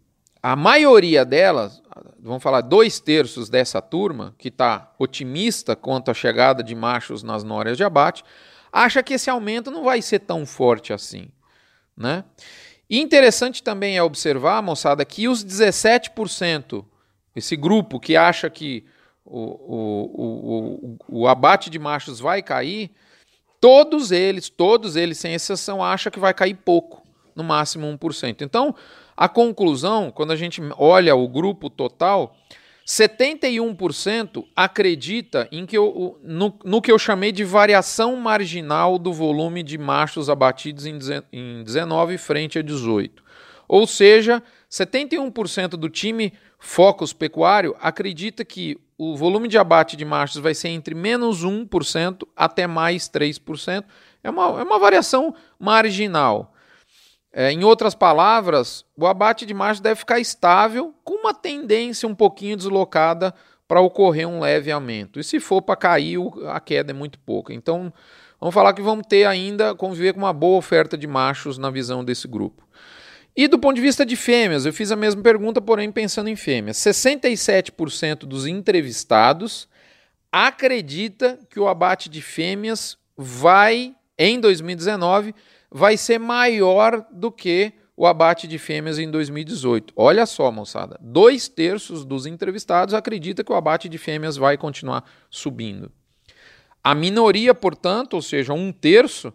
a 0.42 0.56
maioria 0.56 1.24
delas, 1.24 1.82
vamos 2.18 2.42
falar 2.42 2.60
dois 2.60 3.00
terços 3.00 3.48
dessa 3.48 3.80
turma, 3.80 4.34
que 4.38 4.48
está 4.48 4.92
otimista 4.98 5.74
quanto 5.74 6.10
à 6.10 6.14
chegada 6.14 6.62
de 6.62 6.74
machos 6.74 7.22
nas 7.22 7.42
nórias 7.42 7.76
de 7.78 7.84
abate, 7.84 8.24
acha 8.72 9.02
que 9.02 9.14
esse 9.14 9.30
aumento 9.30 9.70
não 9.70 9.84
vai 9.84 10.02
ser 10.02 10.18
tão 10.18 10.44
forte 10.44 10.92
assim. 10.92 11.28
Né? 11.96 12.24
E 12.90 13.00
interessante 13.00 13.62
também 13.62 13.96
é 13.96 14.02
observar, 14.02 14.62
moçada, 14.62 15.04
que 15.04 15.28
os 15.28 15.44
17%, 15.44 16.84
esse 17.34 17.56
grupo 17.56 18.00
que 18.00 18.16
acha 18.16 18.48
que 18.48 18.84
o, 19.24 19.40
o, 19.40 20.98
o, 21.08 21.20
o 21.22 21.28
abate 21.28 21.70
de 21.70 21.78
machos 21.78 22.20
vai 22.20 22.42
cair, 22.42 22.90
Todos 23.64 24.12
eles, 24.12 24.50
todos 24.50 24.94
eles, 24.94 25.16
sem 25.16 25.32
exceção, 25.32 25.82
acham 25.82 26.12
que 26.12 26.20
vai 26.20 26.34
cair 26.34 26.52
pouco, 26.52 27.02
no 27.34 27.42
máximo 27.42 27.86
1%. 27.86 28.42
Então, 28.42 28.74
a 29.16 29.26
conclusão, 29.26 30.10
quando 30.10 30.32
a 30.32 30.36
gente 30.36 30.60
olha 30.76 31.16
o 31.16 31.26
grupo 31.26 31.70
total, 31.70 32.36
71% 32.86 34.44
acredita 34.54 35.48
em 35.50 35.64
que 35.64 35.78
eu, 35.78 36.20
no, 36.22 36.58
no, 36.62 36.82
que 36.82 36.92
eu 36.92 36.98
chamei 36.98 37.32
de 37.32 37.42
variação 37.42 38.14
marginal 38.16 38.98
do 38.98 39.14
volume 39.14 39.62
de 39.62 39.78
machos 39.78 40.28
abatidos 40.28 40.84
em, 40.84 40.98
em 41.32 41.64
19 41.64 42.18
frente 42.18 42.58
a 42.58 42.62
18. 42.62 43.24
Ou 43.66 43.86
seja, 43.86 44.42
71% 44.70 45.68
do 45.68 45.88
time 45.88 46.34
Focus 46.64 47.12
Pecuário 47.12 47.76
acredita 47.78 48.42
que 48.42 48.80
o 48.96 49.14
volume 49.14 49.48
de 49.48 49.58
abate 49.58 49.98
de 49.98 50.04
machos 50.04 50.40
vai 50.40 50.54
ser 50.54 50.68
entre 50.68 50.94
menos 50.94 51.44
1% 51.44 52.26
até 52.34 52.66
mais 52.66 53.06
3%. 53.06 53.84
É 54.22 54.30
uma, 54.30 54.60
é 54.60 54.64
uma 54.64 54.78
variação 54.78 55.34
marginal. 55.60 56.54
É, 57.30 57.52
em 57.52 57.64
outras 57.64 57.94
palavras, 57.94 58.82
o 58.96 59.06
abate 59.06 59.44
de 59.44 59.52
machos 59.52 59.80
deve 59.80 59.96
ficar 59.96 60.18
estável, 60.18 60.94
com 61.04 61.20
uma 61.20 61.34
tendência 61.34 62.08
um 62.08 62.14
pouquinho 62.14 62.56
deslocada 62.56 63.34
para 63.68 63.82
ocorrer 63.82 64.26
um 64.26 64.40
leve 64.40 64.72
aumento. 64.72 65.20
E 65.20 65.24
se 65.24 65.38
for 65.40 65.60
para 65.60 65.76
cair, 65.76 66.18
a 66.48 66.58
queda 66.60 66.92
é 66.92 66.94
muito 66.94 67.18
pouca. 67.18 67.52
Então, 67.52 67.92
vamos 68.40 68.54
falar 68.54 68.72
que 68.72 68.80
vamos 68.80 69.06
ter 69.06 69.26
ainda, 69.26 69.74
conviver 69.74 70.14
com 70.14 70.20
uma 70.20 70.32
boa 70.32 70.56
oferta 70.56 70.96
de 70.96 71.06
machos 71.06 71.58
na 71.58 71.68
visão 71.68 72.02
desse 72.02 72.26
grupo. 72.26 72.66
E 73.36 73.48
do 73.48 73.58
ponto 73.58 73.74
de 73.74 73.82
vista 73.82 74.06
de 74.06 74.14
fêmeas, 74.14 74.64
eu 74.64 74.72
fiz 74.72 74.92
a 74.92 74.96
mesma 74.96 75.20
pergunta, 75.20 75.60
porém 75.60 75.90
pensando 75.90 76.28
em 76.28 76.36
fêmeas. 76.36 76.76
67% 76.76 78.20
dos 78.20 78.46
entrevistados 78.46 79.68
acredita 80.30 81.38
que 81.50 81.58
o 81.58 81.66
abate 81.66 82.08
de 82.08 82.22
fêmeas 82.22 82.96
vai, 83.16 83.94
em 84.16 84.38
2019, 84.38 85.34
vai 85.70 85.96
ser 85.96 86.18
maior 86.18 87.04
do 87.10 87.32
que 87.32 87.72
o 87.96 88.06
abate 88.06 88.46
de 88.46 88.58
fêmeas 88.58 88.98
em 88.98 89.10
2018. 89.10 89.92
Olha 89.96 90.26
só, 90.26 90.50
moçada, 90.50 90.98
dois 91.00 91.48
terços 91.48 92.04
dos 92.04 92.26
entrevistados 92.26 92.94
acredita 92.94 93.42
que 93.42 93.52
o 93.52 93.56
abate 93.56 93.88
de 93.88 93.98
fêmeas 93.98 94.36
vai 94.36 94.56
continuar 94.56 95.04
subindo. 95.30 95.90
A 96.82 96.94
minoria, 96.94 97.54
portanto, 97.54 98.14
ou 98.14 98.22
seja, 98.22 98.52
um 98.52 98.70
terço, 98.70 99.32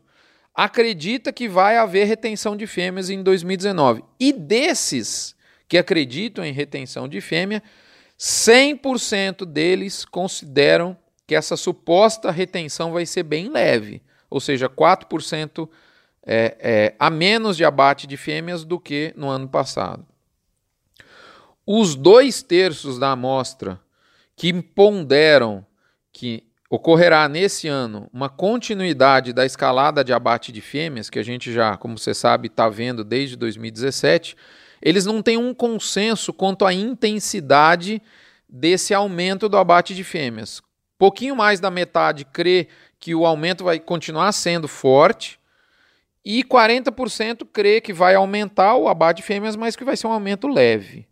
acredita 0.63 1.31
que 1.31 1.47
vai 1.47 1.77
haver 1.77 2.05
retenção 2.05 2.57
de 2.57 2.67
fêmeas 2.67 3.09
em 3.09 3.23
2019. 3.23 4.03
E 4.19 4.33
desses 4.33 5.33
que 5.69 5.77
acreditam 5.77 6.43
em 6.43 6.51
retenção 6.51 7.07
de 7.07 7.21
fêmea, 7.21 7.63
100% 8.19 9.45
deles 9.45 10.03
consideram 10.03 10.97
que 11.25 11.33
essa 11.33 11.55
suposta 11.55 12.29
retenção 12.29 12.91
vai 12.91 13.05
ser 13.05 13.23
bem 13.23 13.47
leve, 13.47 14.01
ou 14.29 14.41
seja, 14.41 14.67
4% 14.67 15.69
é, 16.25 16.57
é, 16.59 16.95
a 16.99 17.09
menos 17.09 17.55
de 17.55 17.63
abate 17.63 18.05
de 18.05 18.17
fêmeas 18.17 18.65
do 18.65 18.77
que 18.77 19.13
no 19.15 19.29
ano 19.29 19.47
passado. 19.47 20.05
Os 21.65 21.95
dois 21.95 22.43
terços 22.43 22.99
da 22.99 23.11
amostra 23.11 23.79
que 24.35 24.51
ponderam 24.61 25.65
que 26.11 26.48
ocorrerá 26.69 27.27
nesse 27.27 27.67
ano 27.67 28.07
uma 28.13 28.29
continuidade 28.29 29.33
da 29.33 29.45
escalada 29.45 30.03
de 30.03 30.13
abate 30.13 30.51
de 30.51 30.61
fêmeas, 30.61 31.09
que 31.09 31.17
a 31.17 31.23
gente 31.23 31.51
já, 31.51 31.75
como 31.75 31.97
você 31.97 32.13
sabe, 32.13 32.47
está 32.47 32.69
vendo 32.69 33.03
desde 33.03 33.35
2017, 33.35 34.35
eles 34.81 35.05
não 35.05 35.21
têm 35.21 35.37
um 35.37 35.53
consenso 35.53 36.31
quanto 36.31 36.65
à 36.65 36.73
intensidade 36.73 38.01
desse 38.47 38.93
aumento 38.93 39.49
do 39.49 39.57
abate 39.57 39.95
de 39.95 40.03
fêmeas. 40.03 40.61
Pouquinho 40.97 41.35
mais 41.35 41.59
da 41.59 41.71
metade 41.71 42.23
crê 42.23 42.67
que 42.99 43.15
o 43.15 43.25
aumento 43.25 43.63
vai 43.63 43.79
continuar 43.79 44.31
sendo 44.31 44.67
forte, 44.67 45.39
e 46.23 46.43
40% 46.43 47.47
crê 47.51 47.81
que 47.81 47.93
vai 47.93 48.13
aumentar 48.13 48.75
o 48.75 48.87
abate 48.87 49.21
de 49.21 49.23
fêmeas, 49.23 49.55
mas 49.55 49.75
que 49.75 49.83
vai 49.83 49.97
ser 49.97 50.05
um 50.05 50.11
aumento 50.11 50.47
leve. 50.47 51.08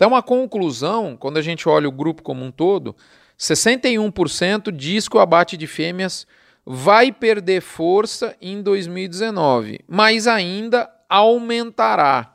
Então, 0.00 0.16
a 0.16 0.22
conclusão, 0.22 1.14
quando 1.14 1.36
a 1.36 1.42
gente 1.42 1.68
olha 1.68 1.86
o 1.86 1.92
grupo 1.92 2.22
como 2.22 2.42
um 2.42 2.50
todo, 2.50 2.96
61% 3.38 4.72
diz 4.72 5.06
que 5.06 5.14
o 5.14 5.20
abate 5.20 5.58
de 5.58 5.66
fêmeas 5.66 6.26
vai 6.64 7.12
perder 7.12 7.60
força 7.60 8.34
em 8.40 8.62
2019, 8.62 9.80
mas 9.86 10.26
ainda 10.26 10.90
aumentará. 11.06 12.34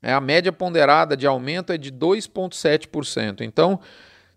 É, 0.00 0.12
a 0.12 0.20
média 0.20 0.52
ponderada 0.52 1.16
de 1.16 1.26
aumento 1.26 1.72
é 1.72 1.76
de 1.76 1.90
2,7%. 1.90 3.40
Então, 3.40 3.80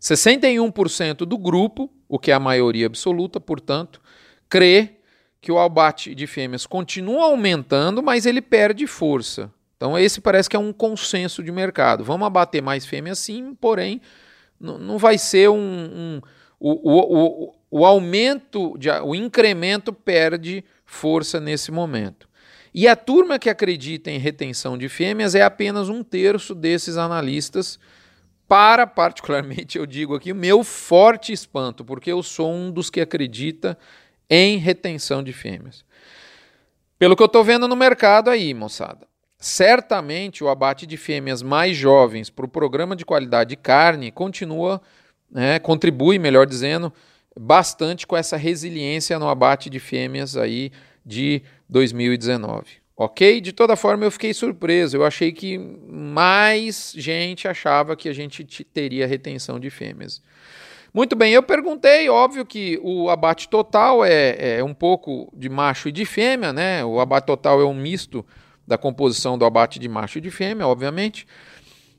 61% 0.02 1.18
do 1.28 1.38
grupo, 1.38 1.92
o 2.10 2.18
que 2.18 2.32
é 2.32 2.34
a 2.34 2.40
maioria 2.40 2.88
absoluta, 2.88 3.40
portanto, 3.40 4.02
crê 4.50 4.96
que 5.40 5.52
o 5.52 5.60
abate 5.60 6.16
de 6.16 6.26
fêmeas 6.26 6.66
continua 6.66 7.26
aumentando, 7.26 8.02
mas 8.02 8.26
ele 8.26 8.42
perde 8.42 8.88
força. 8.88 9.52
Então, 9.84 10.00
esse 10.00 10.22
parece 10.22 10.50
que 10.50 10.56
é 10.56 10.60
um 10.60 10.72
consenso 10.72 11.44
de 11.44 11.52
mercado. 11.52 12.06
Vamos 12.06 12.26
abater 12.26 12.62
mais 12.62 12.86
fêmeas 12.86 13.20
sim, 13.20 13.54
porém 13.54 14.00
não 14.58 14.98
vai 14.98 15.18
ser 15.18 15.50
um. 15.50 15.58
um 15.58 16.22
o, 16.58 16.90
o, 16.90 17.50
o, 17.50 17.56
o 17.70 17.86
aumento, 17.86 18.78
de, 18.78 18.90
o 18.90 19.14
incremento 19.14 19.92
perde 19.92 20.64
força 20.86 21.38
nesse 21.38 21.70
momento. 21.70 22.30
E 22.74 22.88
a 22.88 22.96
turma 22.96 23.38
que 23.38 23.50
acredita 23.50 24.10
em 24.10 24.18
retenção 24.18 24.78
de 24.78 24.88
fêmeas 24.88 25.36
é 25.36 25.42
apenas 25.42 25.90
um 25.90 26.02
terço 26.02 26.56
desses 26.56 26.96
analistas, 26.96 27.78
para, 28.48 28.88
particularmente, 28.88 29.76
eu 29.80 29.86
digo 29.86 30.16
aqui, 30.16 30.32
o 30.32 30.36
meu 30.36 30.64
forte 30.64 31.34
espanto, 31.34 31.84
porque 31.84 32.10
eu 32.10 32.24
sou 32.24 32.54
um 32.54 32.72
dos 32.72 32.90
que 32.90 33.02
acredita 33.02 33.78
em 34.30 34.58
retenção 34.60 35.22
de 35.22 35.34
fêmeas. 35.34 35.84
Pelo 36.98 37.18
que 37.18 37.22
eu 37.22 37.26
estou 37.28 37.44
vendo 37.44 37.68
no 37.68 37.76
mercado 37.76 38.30
aí, 38.30 38.54
moçada. 38.54 39.12
Certamente 39.44 40.42
o 40.42 40.48
abate 40.48 40.86
de 40.86 40.96
fêmeas 40.96 41.44
mais 41.44 41.76
jovens 41.76 42.30
para 42.30 42.46
o 42.46 42.48
programa 42.48 42.96
de 42.96 43.04
qualidade 43.04 43.50
de 43.50 43.56
carne 43.58 44.10
continua, 44.10 44.82
né, 45.30 45.60
contribui, 45.60 46.18
melhor 46.18 46.46
dizendo, 46.46 46.94
bastante 47.38 48.08
com 48.08 48.16
essa 48.16 48.38
resiliência 48.38 49.20
no 49.20 49.28
abate 49.28 49.70
de 49.70 49.82
fêmeas 49.82 50.38
aí 50.38 50.72
de 51.06 51.42
2019. 51.68 52.78
Ok? 52.96 53.42
De 53.42 53.52
toda 53.52 53.76
forma, 53.76 54.06
eu 54.06 54.12
fiquei 54.12 54.34
surpreso. 54.34 54.96
Eu 54.96 55.06
achei 55.06 55.34
que 55.34 55.58
mais 55.58 56.94
gente 56.96 57.46
achava 57.46 57.98
que 57.98 58.08
a 58.08 58.14
gente 58.14 58.46
teria 58.64 59.06
retenção 59.06 59.60
de 59.60 59.70
fêmeas. 59.70 60.22
Muito 60.94 61.18
bem, 61.18 61.34
eu 61.34 61.44
perguntei, 61.44 62.08
óbvio 62.08 62.46
que 62.46 62.80
o 62.82 63.10
abate 63.10 63.50
total 63.50 64.06
é, 64.06 64.60
é 64.60 64.64
um 64.64 64.74
pouco 64.74 65.30
de 65.36 65.50
macho 65.50 65.90
e 65.90 65.92
de 65.92 66.06
fêmea, 66.06 66.54
né? 66.54 66.86
O 66.86 67.02
abate 67.02 67.28
total 67.28 67.60
é 67.60 67.66
um 67.66 67.74
misto 67.74 68.26
da 68.68 68.78
composição 68.78 69.38
do 69.38 69.46
abate 69.46 69.80
de 69.80 69.88
macho 69.88 70.18
e 70.18 70.22
de 70.22 70.32
fêmea, 70.32 70.68
obviamente. 70.68 71.28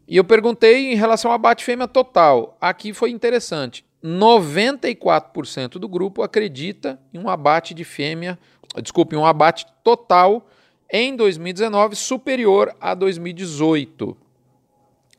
E 0.07 0.16
eu 0.16 0.24
perguntei 0.24 0.92
em 0.92 0.96
relação 0.96 1.31
ao 1.31 1.35
abate 1.35 1.64
fêmea 1.64 1.88
total. 1.88 2.57
Aqui 2.61 2.92
foi 2.92 3.11
interessante. 3.11 3.85
94% 4.03 5.79
do 5.79 5.88
grupo 5.88 6.22
acredita 6.22 7.00
em 7.12 7.18
um 7.18 7.29
abate 7.29 7.72
de 7.72 7.85
fêmea, 7.85 8.38
desculpe, 8.83 9.16
um 9.16 9.24
abate 9.24 9.66
total 9.83 10.46
em 10.90 11.16
2019 11.16 11.96
superior 11.96 12.74
a 12.79 12.94
2018. 12.94 14.16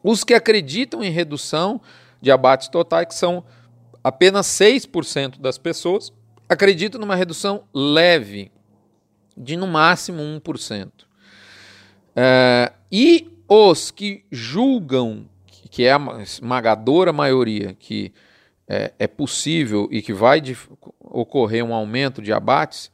Os 0.03 0.23
que 0.23 0.36
acreditam 0.36 1.03
em 1.03 1.10
redução 1.10 1.81
de 2.21 2.29
abates 2.29 2.67
totais, 2.67 3.08
que 3.08 3.15
são 3.15 3.43
apenas 4.03 4.45
6% 4.45 5.39
das 5.39 5.58
pessoas, 5.58 6.13
acreditam 6.47 7.01
numa 7.01 7.15
redução 7.15 7.63
leve, 7.73 8.51
de 9.36 9.58
no 9.58 9.65
máximo 9.65 10.21
1%. 10.21 11.05
É, 12.15 12.71
e 12.91 13.28
os 13.47 13.91
que 13.91 14.23
julgam, 14.32 15.28
que 15.69 15.84
é 15.84 15.93
a 15.93 16.21
esmagadora 16.21 17.12
maioria, 17.12 17.75
que 17.78 18.13
é, 18.67 18.93
é 18.97 19.08
possível 19.08 19.88
e 19.91 20.01
que 20.01 20.13
vai 20.13 20.39
de, 20.39 20.58
ocorrer 21.01 21.63
um 21.63 21.73
aumento 21.73 22.21
de 22.21 22.32
abates, 22.32 22.91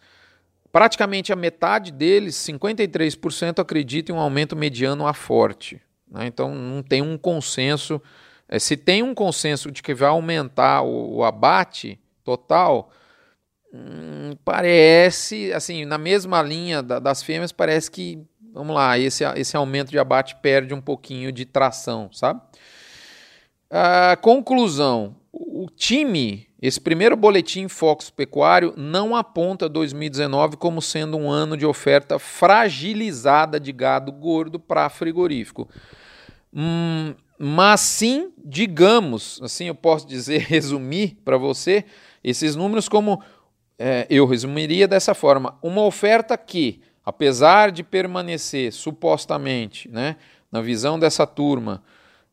praticamente 0.72 1.32
a 1.32 1.36
metade 1.36 1.92
deles, 1.92 2.36
53%, 2.36 3.60
acreditam 3.60 4.16
em 4.16 4.20
um 4.20 4.22
aumento 4.22 4.56
mediano 4.56 5.06
a 5.06 5.14
forte. 5.14 5.82
Né? 6.10 6.26
Então 6.26 6.54
não 6.54 6.82
tem 6.82 7.02
um 7.02 7.18
consenso. 7.18 8.02
É, 8.48 8.60
se 8.60 8.76
tem 8.76 9.04
um 9.04 9.14
consenso 9.14 9.72
de 9.72 9.82
que 9.82 9.94
vai 9.94 10.10
aumentar 10.10 10.82
o, 10.82 11.18
o 11.18 11.24
abate 11.24 12.00
total, 12.24 12.92
hum, 13.74 14.36
parece, 14.44 15.54
assim, 15.54 15.86
na 15.86 15.98
mesma 15.98 16.42
linha 16.42 16.84
da, 16.84 17.00
das 17.00 17.24
fêmeas, 17.24 17.52
parece 17.52 17.90
que 17.90 18.20
vamos 18.54 18.76
lá, 18.76 18.98
esse, 18.98 19.24
esse 19.36 19.56
aumento 19.56 19.90
de 19.90 20.00
abate 20.00 20.36
perde 20.36 20.74
um 20.74 20.82
pouquinho 20.82 21.32
de 21.32 21.46
tração, 21.46 22.10
sabe? 22.12 22.42
A 23.70 24.18
conclusão: 24.18 25.16
o 25.32 25.68
time, 25.74 26.48
esse 26.62 26.80
primeiro 26.80 27.16
boletim 27.16 27.68
Focus 27.68 28.10
Pecuário, 28.10 28.74
não 28.76 29.16
aponta 29.16 29.70
2019 29.70 30.58
como 30.58 30.82
sendo 30.82 31.18
um 31.18 31.30
ano 31.30 31.56
de 31.56 31.66
oferta 31.66 32.20
fragilizada 32.20 33.60
de 33.60 33.72
gado 33.72 34.12
gordo 34.12 34.60
para 34.60 34.90
frigorífico. 34.90 35.70
Hum, 36.54 37.16
mas 37.40 37.80
sim, 37.80 38.32
digamos, 38.38 39.40
assim 39.42 39.66
eu 39.66 39.76
posso 39.76 40.06
dizer, 40.06 40.42
resumir 40.48 41.18
para 41.24 41.38
você 41.38 41.86
esses 42.24 42.56
números 42.56 42.90
como 42.90 43.24
é, 43.80 44.06
eu 44.10 44.28
resumiria 44.28 44.88
dessa 44.88 45.14
forma: 45.14 45.58
uma 45.64 45.82
oferta 45.84 46.38
que 46.38 46.82
apesar 47.06 47.72
de 47.72 47.84
permanecer 47.84 48.72
supostamente, 48.72 49.90
né, 49.90 50.18
na 50.52 50.62
visão 50.62 51.00
dessa 51.00 51.26
turma, 51.26 51.84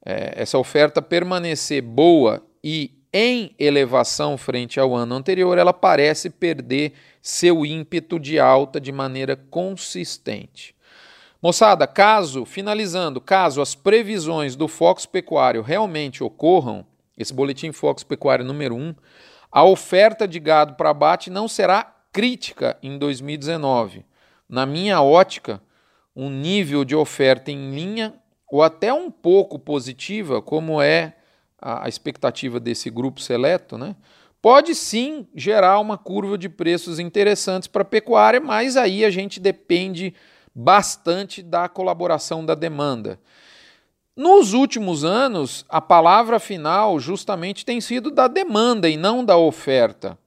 é, 0.05 0.35
essa 0.37 0.59
oferta 0.59 1.01
permanecer 1.01 1.83
boa 1.83 2.43
e 2.63 2.93
em 3.13 3.55
elevação 3.59 4.37
frente 4.37 4.79
ao 4.79 4.95
ano 4.95 5.15
anterior, 5.15 5.57
ela 5.57 5.73
parece 5.73 6.29
perder 6.29 6.93
seu 7.23 7.65
ímpeto 7.65 8.19
de 8.21 8.39
alta 8.39 8.81
de 8.81 8.93
maneira 8.93 9.35
consistente. 9.35 10.75
Moçada, 11.41 11.87
caso, 11.87 12.45
finalizando, 12.45 13.21
caso 13.21 13.63
as 13.63 13.75
previsões 13.75 14.57
do 14.57 14.69
Fox 14.69 15.07
Pecuário 15.07 15.63
realmente 15.63 16.23
ocorram, 16.23 16.85
esse 17.17 17.33
boletim 17.33 17.73
Fox 17.73 18.03
Pecuário 18.03 18.45
número 18.45 18.75
1, 18.75 18.95
a 19.51 19.65
oferta 19.65 20.29
de 20.29 20.39
gado 20.39 20.75
para 20.75 20.91
abate 20.91 21.31
não 21.31 21.49
será 21.49 21.95
crítica 22.13 22.77
em 22.83 22.99
2019 22.99 24.05
na 24.49 24.65
minha 24.65 25.03
ótica, 25.03 25.63
um 26.15 26.31
nível 26.31 26.85
de 26.85 26.97
oferta 26.97 27.51
em 27.51 27.71
linha 27.71 28.15
ou 28.51 28.63
até 28.63 28.93
um 28.93 29.11
pouco 29.11 29.59
positiva, 29.59 30.41
como 30.41 30.81
é 30.81 31.15
a 31.61 31.89
expectativa 31.89 32.59
desse 32.59 32.89
grupo 32.89 33.21
seleto, 33.21 33.77
né? 33.77 33.95
Pode 34.41 34.75
sim 34.75 35.27
gerar 35.35 35.81
uma 35.81 35.99
curva 35.99 36.39
de 36.39 36.49
preços 36.49 36.99
interessantes 37.01 37.67
para 37.67 37.83
a 37.83 37.85
pecuária, 37.85 38.41
mas 38.41 38.77
aí 38.77 39.05
a 39.05 39.11
gente 39.11 39.41
depende 39.41 40.15
bastante 40.55 41.43
da 41.43 41.69
colaboração 41.69 42.47
da 42.47 42.55
demanda. 42.55 43.19
Nos 44.17 44.53
últimos 44.53 45.05
anos, 45.05 45.65
a 45.69 45.81
palavra 45.81 46.39
final 46.41 46.99
justamente 46.99 47.65
tem 47.65 47.81
sido 47.81 48.11
da 48.11 48.27
demanda 48.27 48.89
e 48.89 48.97
não 48.97 49.25
da 49.25 49.37
oferta. 49.37 50.19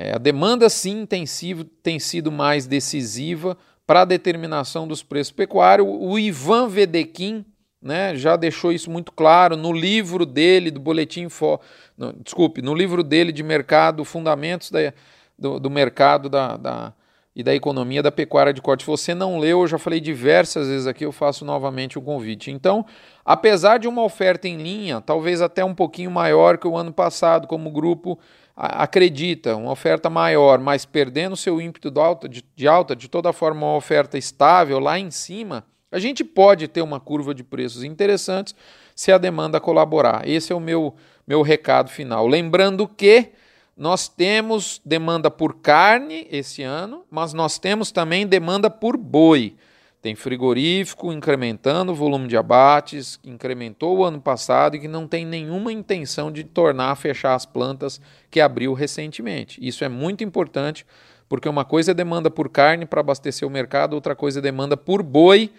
É, 0.00 0.14
a 0.14 0.18
demanda 0.18 0.68
sim 0.68 1.04
tem 1.04 1.26
sido, 1.26 1.64
tem 1.64 1.98
sido 1.98 2.30
mais 2.30 2.68
decisiva 2.68 3.58
para 3.84 4.02
a 4.02 4.04
determinação 4.04 4.86
dos 4.86 5.02
preços 5.02 5.32
pecuários. 5.32 5.88
O 5.90 6.16
Ivan 6.16 6.68
Vedequim 6.68 7.44
né, 7.82 8.14
já 8.14 8.36
deixou 8.36 8.70
isso 8.70 8.92
muito 8.92 9.10
claro 9.10 9.56
no 9.56 9.72
livro 9.72 10.24
dele, 10.24 10.70
do 10.70 10.78
Boletim. 10.78 11.28
Fo... 11.28 11.58
Não, 11.96 12.14
desculpe, 12.22 12.62
no 12.62 12.74
livro 12.74 13.02
dele 13.02 13.32
de 13.32 13.42
mercado, 13.42 14.04
Fundamentos 14.04 14.70
da, 14.70 14.92
do, 15.36 15.58
do 15.58 15.68
Mercado 15.68 16.28
da, 16.28 16.56
da, 16.56 16.92
e 17.34 17.42
da 17.42 17.52
Economia 17.52 18.00
da 18.00 18.12
Pecuária 18.12 18.52
de 18.52 18.62
Corte. 18.62 18.84
Se 18.84 18.86
você 18.86 19.14
não 19.14 19.36
leu, 19.36 19.62
eu 19.62 19.66
já 19.66 19.78
falei 19.78 20.00
diversas 20.00 20.68
vezes 20.68 20.86
aqui, 20.86 21.04
eu 21.04 21.12
faço 21.12 21.44
novamente 21.44 21.98
o 21.98 22.02
convite. 22.02 22.52
Então, 22.52 22.86
apesar 23.24 23.78
de 23.78 23.88
uma 23.88 24.04
oferta 24.04 24.46
em 24.46 24.58
linha, 24.58 25.00
talvez 25.00 25.42
até 25.42 25.64
um 25.64 25.74
pouquinho 25.74 26.10
maior 26.10 26.56
que 26.56 26.68
o 26.68 26.76
ano 26.76 26.92
passado, 26.92 27.48
como 27.48 27.70
grupo 27.70 28.16
acredita, 28.58 29.54
uma 29.54 29.70
oferta 29.70 30.10
maior, 30.10 30.58
mas 30.58 30.84
perdendo 30.84 31.36
seu 31.36 31.60
ímpeto 31.60 31.92
de 31.92 32.00
alta, 32.00 32.28
de, 32.28 32.44
de 32.56 32.66
alta, 32.66 32.96
de 32.96 33.08
toda 33.08 33.32
forma 33.32 33.64
uma 33.64 33.76
oferta 33.76 34.18
estável 34.18 34.80
lá 34.80 34.98
em 34.98 35.12
cima, 35.12 35.64
a 35.92 35.98
gente 36.00 36.24
pode 36.24 36.66
ter 36.66 36.82
uma 36.82 36.98
curva 36.98 37.32
de 37.32 37.44
preços 37.44 37.84
interessantes 37.84 38.54
se 38.96 39.12
a 39.12 39.16
demanda 39.16 39.60
colaborar. 39.60 40.28
Esse 40.28 40.52
é 40.52 40.56
o 40.56 40.60
meu, 40.60 40.94
meu 41.24 41.40
recado 41.40 41.88
final. 41.88 42.26
Lembrando 42.26 42.88
que 42.88 43.30
nós 43.76 44.08
temos 44.08 44.80
demanda 44.84 45.30
por 45.30 45.60
carne 45.60 46.26
esse 46.28 46.64
ano, 46.64 47.04
mas 47.08 47.32
nós 47.32 47.60
temos 47.60 47.92
também 47.92 48.26
demanda 48.26 48.68
por 48.68 48.96
boi. 48.96 49.54
Tem 50.00 50.14
frigorífico 50.14 51.12
incrementando 51.12 51.90
o 51.90 51.94
volume 51.94 52.28
de 52.28 52.36
abates, 52.36 53.16
que 53.16 53.28
incrementou 53.28 53.98
o 53.98 54.04
ano 54.04 54.20
passado 54.20 54.76
e 54.76 54.80
que 54.80 54.86
não 54.86 55.08
tem 55.08 55.26
nenhuma 55.26 55.72
intenção 55.72 56.30
de 56.30 56.44
tornar 56.44 56.92
a 56.92 56.96
fechar 56.96 57.34
as 57.34 57.44
plantas 57.44 58.00
que 58.30 58.40
abriu 58.40 58.72
recentemente. 58.74 59.58
Isso 59.60 59.84
é 59.84 59.88
muito 59.88 60.22
importante, 60.22 60.86
porque 61.28 61.48
uma 61.48 61.64
coisa 61.64 61.90
é 61.90 61.94
demanda 61.94 62.30
por 62.30 62.48
carne 62.48 62.86
para 62.86 63.00
abastecer 63.00 63.46
o 63.46 63.50
mercado, 63.50 63.94
outra 63.94 64.14
coisa 64.14 64.38
é 64.38 64.42
demanda 64.42 64.76
por 64.76 65.02
boi 65.02 65.50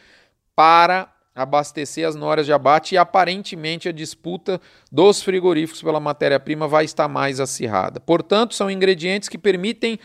para 0.56 1.14
abastecer 1.36 2.08
as 2.08 2.16
noras 2.16 2.46
de 2.46 2.52
abate 2.52 2.96
e 2.96 2.98
aparentemente 2.98 3.88
a 3.88 3.94
disputa 3.94 4.60
dos 4.92 5.22
frigoríficos 5.22 5.82
pela 5.82 6.00
matéria-prima 6.00 6.68
vai 6.68 6.86
estar 6.86 7.08
mais 7.08 7.40
acirrada. 7.40 8.00
Portanto, 8.00 8.56
são 8.56 8.70
ingredientes 8.70 9.30
que 9.30 9.38
permitem 9.38 10.00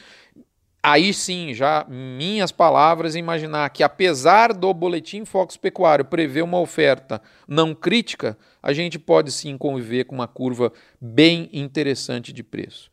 aí 0.84 1.14
sim, 1.14 1.54
já 1.54 1.86
minhas 1.88 2.52
palavras, 2.52 3.16
imaginar 3.16 3.70
que 3.70 3.82
apesar 3.82 4.52
do 4.52 4.72
boletim 4.74 5.24
Fox 5.24 5.56
Pecuário 5.56 6.04
prever 6.04 6.42
uma 6.42 6.60
oferta 6.60 7.22
não 7.48 7.74
crítica, 7.74 8.36
a 8.62 8.70
gente 8.74 8.98
pode 8.98 9.32
sim 9.32 9.56
conviver 9.56 10.04
com 10.04 10.14
uma 10.14 10.28
curva 10.28 10.70
bem 11.00 11.48
interessante 11.54 12.34
de 12.34 12.42
preço. 12.42 12.90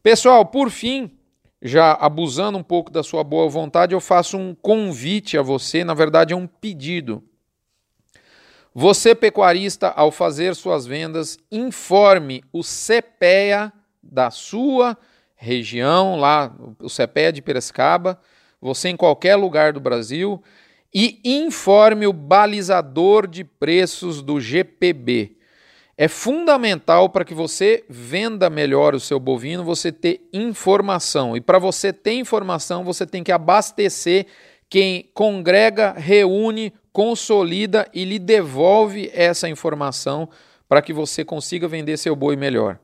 Pessoal, 0.00 0.46
por 0.46 0.70
fim, 0.70 1.10
já 1.60 1.92
abusando 1.94 2.56
um 2.56 2.62
pouco 2.62 2.88
da 2.88 3.02
sua 3.02 3.24
boa 3.24 3.48
vontade, 3.48 3.94
eu 3.94 4.00
faço 4.00 4.38
um 4.38 4.54
convite 4.54 5.36
a 5.36 5.42
você, 5.42 5.82
na 5.82 5.92
verdade 5.92 6.32
é 6.32 6.36
um 6.36 6.46
pedido. 6.46 7.20
Você, 8.72 9.12
pecuarista, 9.12 9.88
ao 9.88 10.12
fazer 10.12 10.54
suas 10.54 10.86
vendas, 10.86 11.36
informe 11.50 12.44
o 12.52 12.60
CPEA 12.62 13.72
da 14.00 14.30
sua 14.30 14.96
região, 15.44 16.16
lá, 16.16 16.52
o 16.80 16.88
CPE 16.88 17.32
de 17.34 17.42
Piracicaba, 17.42 18.18
você 18.60 18.88
em 18.88 18.96
qualquer 18.96 19.36
lugar 19.36 19.72
do 19.72 19.80
Brasil, 19.80 20.42
e 20.92 21.20
informe 21.24 22.06
o 22.06 22.12
balizador 22.12 23.26
de 23.26 23.44
preços 23.44 24.22
do 24.22 24.40
GPB. 24.40 25.36
É 25.96 26.08
fundamental 26.08 27.08
para 27.08 27.24
que 27.24 27.34
você 27.34 27.84
venda 27.88 28.50
melhor 28.50 28.94
o 28.94 29.00
seu 29.00 29.20
bovino, 29.20 29.62
você 29.62 29.92
ter 29.92 30.28
informação. 30.32 31.36
E 31.36 31.40
para 31.40 31.58
você 31.58 31.92
ter 31.92 32.14
informação, 32.14 32.82
você 32.82 33.06
tem 33.06 33.22
que 33.22 33.30
abastecer 33.30 34.26
quem 34.68 35.08
congrega, 35.14 35.92
reúne, 35.92 36.72
consolida 36.92 37.88
e 37.92 38.04
lhe 38.04 38.18
devolve 38.18 39.10
essa 39.12 39.48
informação 39.48 40.28
para 40.68 40.82
que 40.82 40.92
você 40.92 41.24
consiga 41.24 41.68
vender 41.68 41.96
seu 41.96 42.16
boi 42.16 42.34
melhor. 42.34 42.78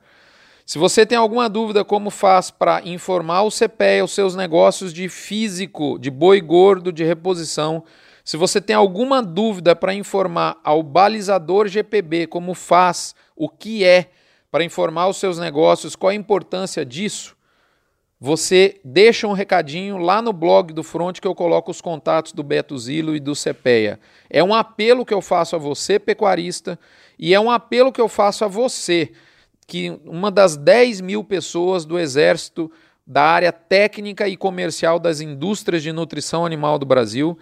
Se 0.70 0.78
você 0.78 1.04
tem 1.04 1.18
alguma 1.18 1.48
dúvida 1.48 1.84
como 1.84 2.10
faz 2.10 2.48
para 2.48 2.80
informar 2.86 3.42
o 3.42 3.50
CPE 3.50 4.02
os 4.04 4.12
seus 4.12 4.36
negócios 4.36 4.92
de 4.92 5.08
físico, 5.08 5.98
de 5.98 6.12
boi 6.12 6.40
gordo, 6.40 6.92
de 6.92 7.02
reposição, 7.02 7.82
se 8.24 8.36
você 8.36 8.60
tem 8.60 8.76
alguma 8.76 9.20
dúvida 9.20 9.74
para 9.74 9.92
informar 9.92 10.60
ao 10.62 10.80
balizador 10.80 11.66
GPB 11.66 12.28
como 12.28 12.54
faz, 12.54 13.16
o 13.34 13.48
que 13.48 13.84
é, 13.84 14.12
para 14.48 14.62
informar 14.62 15.08
os 15.08 15.16
seus 15.16 15.40
negócios, 15.40 15.96
qual 15.96 16.10
a 16.10 16.14
importância 16.14 16.86
disso, 16.86 17.36
você 18.20 18.78
deixa 18.84 19.26
um 19.26 19.32
recadinho 19.32 19.98
lá 19.98 20.22
no 20.22 20.32
blog 20.32 20.72
do 20.72 20.84
Front 20.84 21.18
que 21.18 21.26
eu 21.26 21.34
coloco 21.34 21.72
os 21.72 21.80
contatos 21.80 22.30
do 22.30 22.44
Beto 22.44 22.78
Zilo 22.78 23.16
e 23.16 23.18
do 23.18 23.32
CPEA. 23.34 23.98
É 24.30 24.44
um 24.44 24.54
apelo 24.54 25.04
que 25.04 25.14
eu 25.14 25.20
faço 25.20 25.56
a 25.56 25.58
você, 25.58 25.98
pecuarista, 25.98 26.78
e 27.18 27.34
é 27.34 27.40
um 27.40 27.50
apelo 27.50 27.90
que 27.90 28.00
eu 28.00 28.06
faço 28.06 28.44
a 28.44 28.46
você 28.46 29.10
que 29.70 30.00
uma 30.04 30.32
das 30.32 30.56
10 30.56 31.00
mil 31.00 31.22
pessoas 31.22 31.84
do 31.84 31.96
Exército 31.96 32.68
da 33.06 33.22
área 33.22 33.52
técnica 33.52 34.26
e 34.26 34.36
comercial 34.36 34.98
das 34.98 35.20
indústrias 35.20 35.80
de 35.80 35.92
nutrição 35.92 36.44
animal 36.44 36.76
do 36.76 36.84
Brasil. 36.84 37.38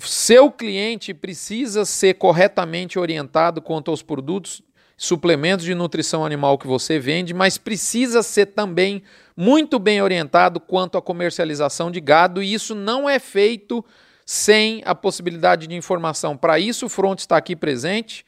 Seu 0.00 0.50
cliente 0.50 1.12
precisa 1.12 1.84
ser 1.84 2.14
corretamente 2.14 2.98
orientado 2.98 3.60
quanto 3.60 3.90
aos 3.90 4.02
produtos, 4.02 4.62
suplementos 4.96 5.66
de 5.66 5.74
nutrição 5.74 6.24
animal 6.24 6.56
que 6.56 6.66
você 6.66 6.98
vende, 6.98 7.34
mas 7.34 7.58
precisa 7.58 8.22
ser 8.22 8.46
também 8.46 9.02
muito 9.36 9.78
bem 9.78 10.00
orientado 10.00 10.58
quanto 10.58 10.96
à 10.96 11.02
comercialização 11.02 11.90
de 11.90 12.00
gado, 12.00 12.42
e 12.42 12.54
isso 12.54 12.74
não 12.74 13.06
é 13.06 13.18
feito 13.18 13.84
sem 14.24 14.80
a 14.86 14.94
possibilidade 14.94 15.66
de 15.66 15.74
informação. 15.74 16.38
Para 16.38 16.58
isso, 16.58 16.86
o 16.86 16.88
Front 16.88 17.18
está 17.18 17.36
aqui 17.36 17.54
presente. 17.54 18.24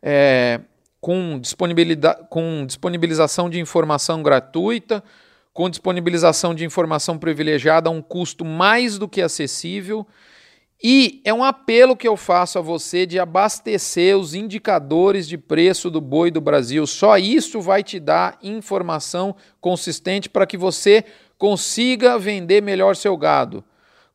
É, 0.00 0.60
com, 1.00 1.38
disponibilidade, 1.38 2.26
com 2.28 2.64
disponibilização 2.66 3.48
de 3.48 3.60
informação 3.60 4.22
gratuita, 4.22 5.02
com 5.52 5.70
disponibilização 5.70 6.54
de 6.54 6.64
informação 6.64 7.18
privilegiada 7.18 7.88
a 7.88 7.92
um 7.92 8.02
custo 8.02 8.44
mais 8.44 8.98
do 8.98 9.08
que 9.08 9.22
acessível. 9.22 10.06
E 10.82 11.22
é 11.24 11.32
um 11.32 11.42
apelo 11.42 11.96
que 11.96 12.06
eu 12.06 12.16
faço 12.16 12.58
a 12.58 12.62
você 12.62 13.06
de 13.06 13.18
abastecer 13.18 14.16
os 14.16 14.34
indicadores 14.34 15.26
de 15.26 15.38
preço 15.38 15.90
do 15.90 16.00
boi 16.00 16.30
do 16.30 16.40
Brasil. 16.40 16.86
Só 16.86 17.16
isso 17.16 17.60
vai 17.60 17.82
te 17.82 17.98
dar 17.98 18.38
informação 18.42 19.34
consistente 19.60 20.28
para 20.28 20.46
que 20.46 20.58
você 20.58 21.04
consiga 21.38 22.18
vender 22.18 22.62
melhor 22.62 22.94
seu 22.94 23.16
gado. 23.16 23.64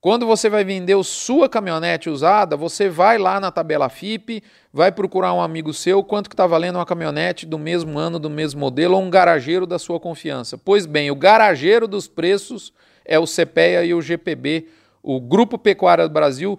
Quando 0.01 0.25
você 0.25 0.49
vai 0.49 0.63
vender 0.63 1.01
sua 1.03 1.47
caminhonete 1.47 2.09
usada, 2.09 2.57
você 2.57 2.89
vai 2.89 3.19
lá 3.19 3.39
na 3.39 3.51
tabela 3.51 3.87
FIP, 3.87 4.41
vai 4.73 4.91
procurar 4.91 5.31
um 5.31 5.39
amigo 5.39 5.71
seu 5.75 6.03
quanto 6.03 6.27
que 6.27 6.33
está 6.33 6.47
valendo 6.47 6.77
uma 6.77 6.85
caminhonete 6.87 7.45
do 7.45 7.59
mesmo 7.59 7.99
ano, 7.99 8.17
do 8.17 8.27
mesmo 8.27 8.59
modelo, 8.59 8.95
ou 8.95 9.03
um 9.03 9.11
garageiro 9.11 9.67
da 9.67 9.77
sua 9.77 9.99
confiança. 9.99 10.57
Pois 10.57 10.87
bem, 10.87 11.11
o 11.11 11.15
garageiro 11.15 11.87
dos 11.87 12.07
preços 12.07 12.73
é 13.05 13.19
o 13.19 13.27
CPEA 13.27 13.85
e 13.85 13.93
o 13.93 14.01
GPB, 14.01 14.69
o 15.03 15.21
Grupo 15.21 15.55
Pecuária 15.55 16.07
do 16.07 16.13
Brasil. 16.13 16.57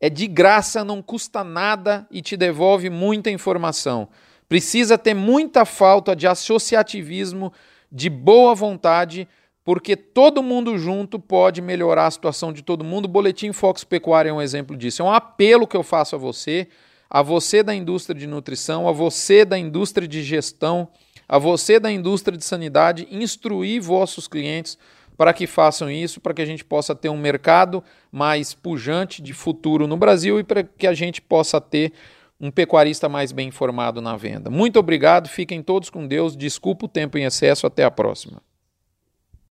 É 0.00 0.08
de 0.08 0.26
graça, 0.26 0.82
não 0.82 1.02
custa 1.02 1.44
nada 1.44 2.06
e 2.10 2.22
te 2.22 2.38
devolve 2.38 2.88
muita 2.88 3.30
informação. 3.30 4.08
Precisa 4.48 4.96
ter 4.96 5.12
muita 5.12 5.66
falta 5.66 6.16
de 6.16 6.26
associativismo, 6.26 7.52
de 7.92 8.08
boa 8.08 8.54
vontade 8.54 9.28
porque 9.68 9.94
todo 9.94 10.42
mundo 10.42 10.78
junto 10.78 11.18
pode 11.18 11.60
melhorar 11.60 12.06
a 12.06 12.10
situação 12.10 12.54
de 12.54 12.62
todo 12.62 12.82
mundo. 12.82 13.04
O 13.04 13.08
Boletim 13.08 13.52
Fox 13.52 13.84
Pecuária 13.84 14.30
é 14.30 14.32
um 14.32 14.40
exemplo 14.40 14.74
disso. 14.74 15.02
É 15.02 15.04
um 15.04 15.12
apelo 15.12 15.66
que 15.66 15.76
eu 15.76 15.82
faço 15.82 16.16
a 16.16 16.18
você, 16.18 16.68
a 17.10 17.20
você 17.20 17.62
da 17.62 17.74
indústria 17.74 18.18
de 18.18 18.26
nutrição, 18.26 18.88
a 18.88 18.92
você 18.92 19.44
da 19.44 19.58
indústria 19.58 20.08
de 20.08 20.22
gestão, 20.22 20.88
a 21.28 21.38
você 21.38 21.78
da 21.78 21.92
indústria 21.92 22.38
de 22.38 22.46
sanidade, 22.46 23.06
instruir 23.10 23.82
vossos 23.82 24.26
clientes 24.26 24.78
para 25.18 25.34
que 25.34 25.46
façam 25.46 25.90
isso, 25.90 26.18
para 26.18 26.32
que 26.32 26.40
a 26.40 26.46
gente 26.46 26.64
possa 26.64 26.94
ter 26.94 27.10
um 27.10 27.18
mercado 27.18 27.84
mais 28.10 28.54
pujante 28.54 29.20
de 29.20 29.34
futuro 29.34 29.86
no 29.86 29.98
Brasil 29.98 30.40
e 30.40 30.44
para 30.44 30.62
que 30.62 30.86
a 30.86 30.94
gente 30.94 31.20
possa 31.20 31.60
ter 31.60 31.92
um 32.40 32.50
pecuarista 32.50 33.06
mais 33.06 33.32
bem 33.32 33.48
informado 33.48 34.00
na 34.00 34.16
venda. 34.16 34.48
Muito 34.48 34.78
obrigado, 34.78 35.28
fiquem 35.28 35.62
todos 35.62 35.90
com 35.90 36.06
Deus, 36.06 36.34
desculpa 36.34 36.86
o 36.86 36.88
tempo 36.88 37.18
em 37.18 37.24
excesso, 37.24 37.66
até 37.66 37.84
a 37.84 37.90
próxima. 37.90 38.47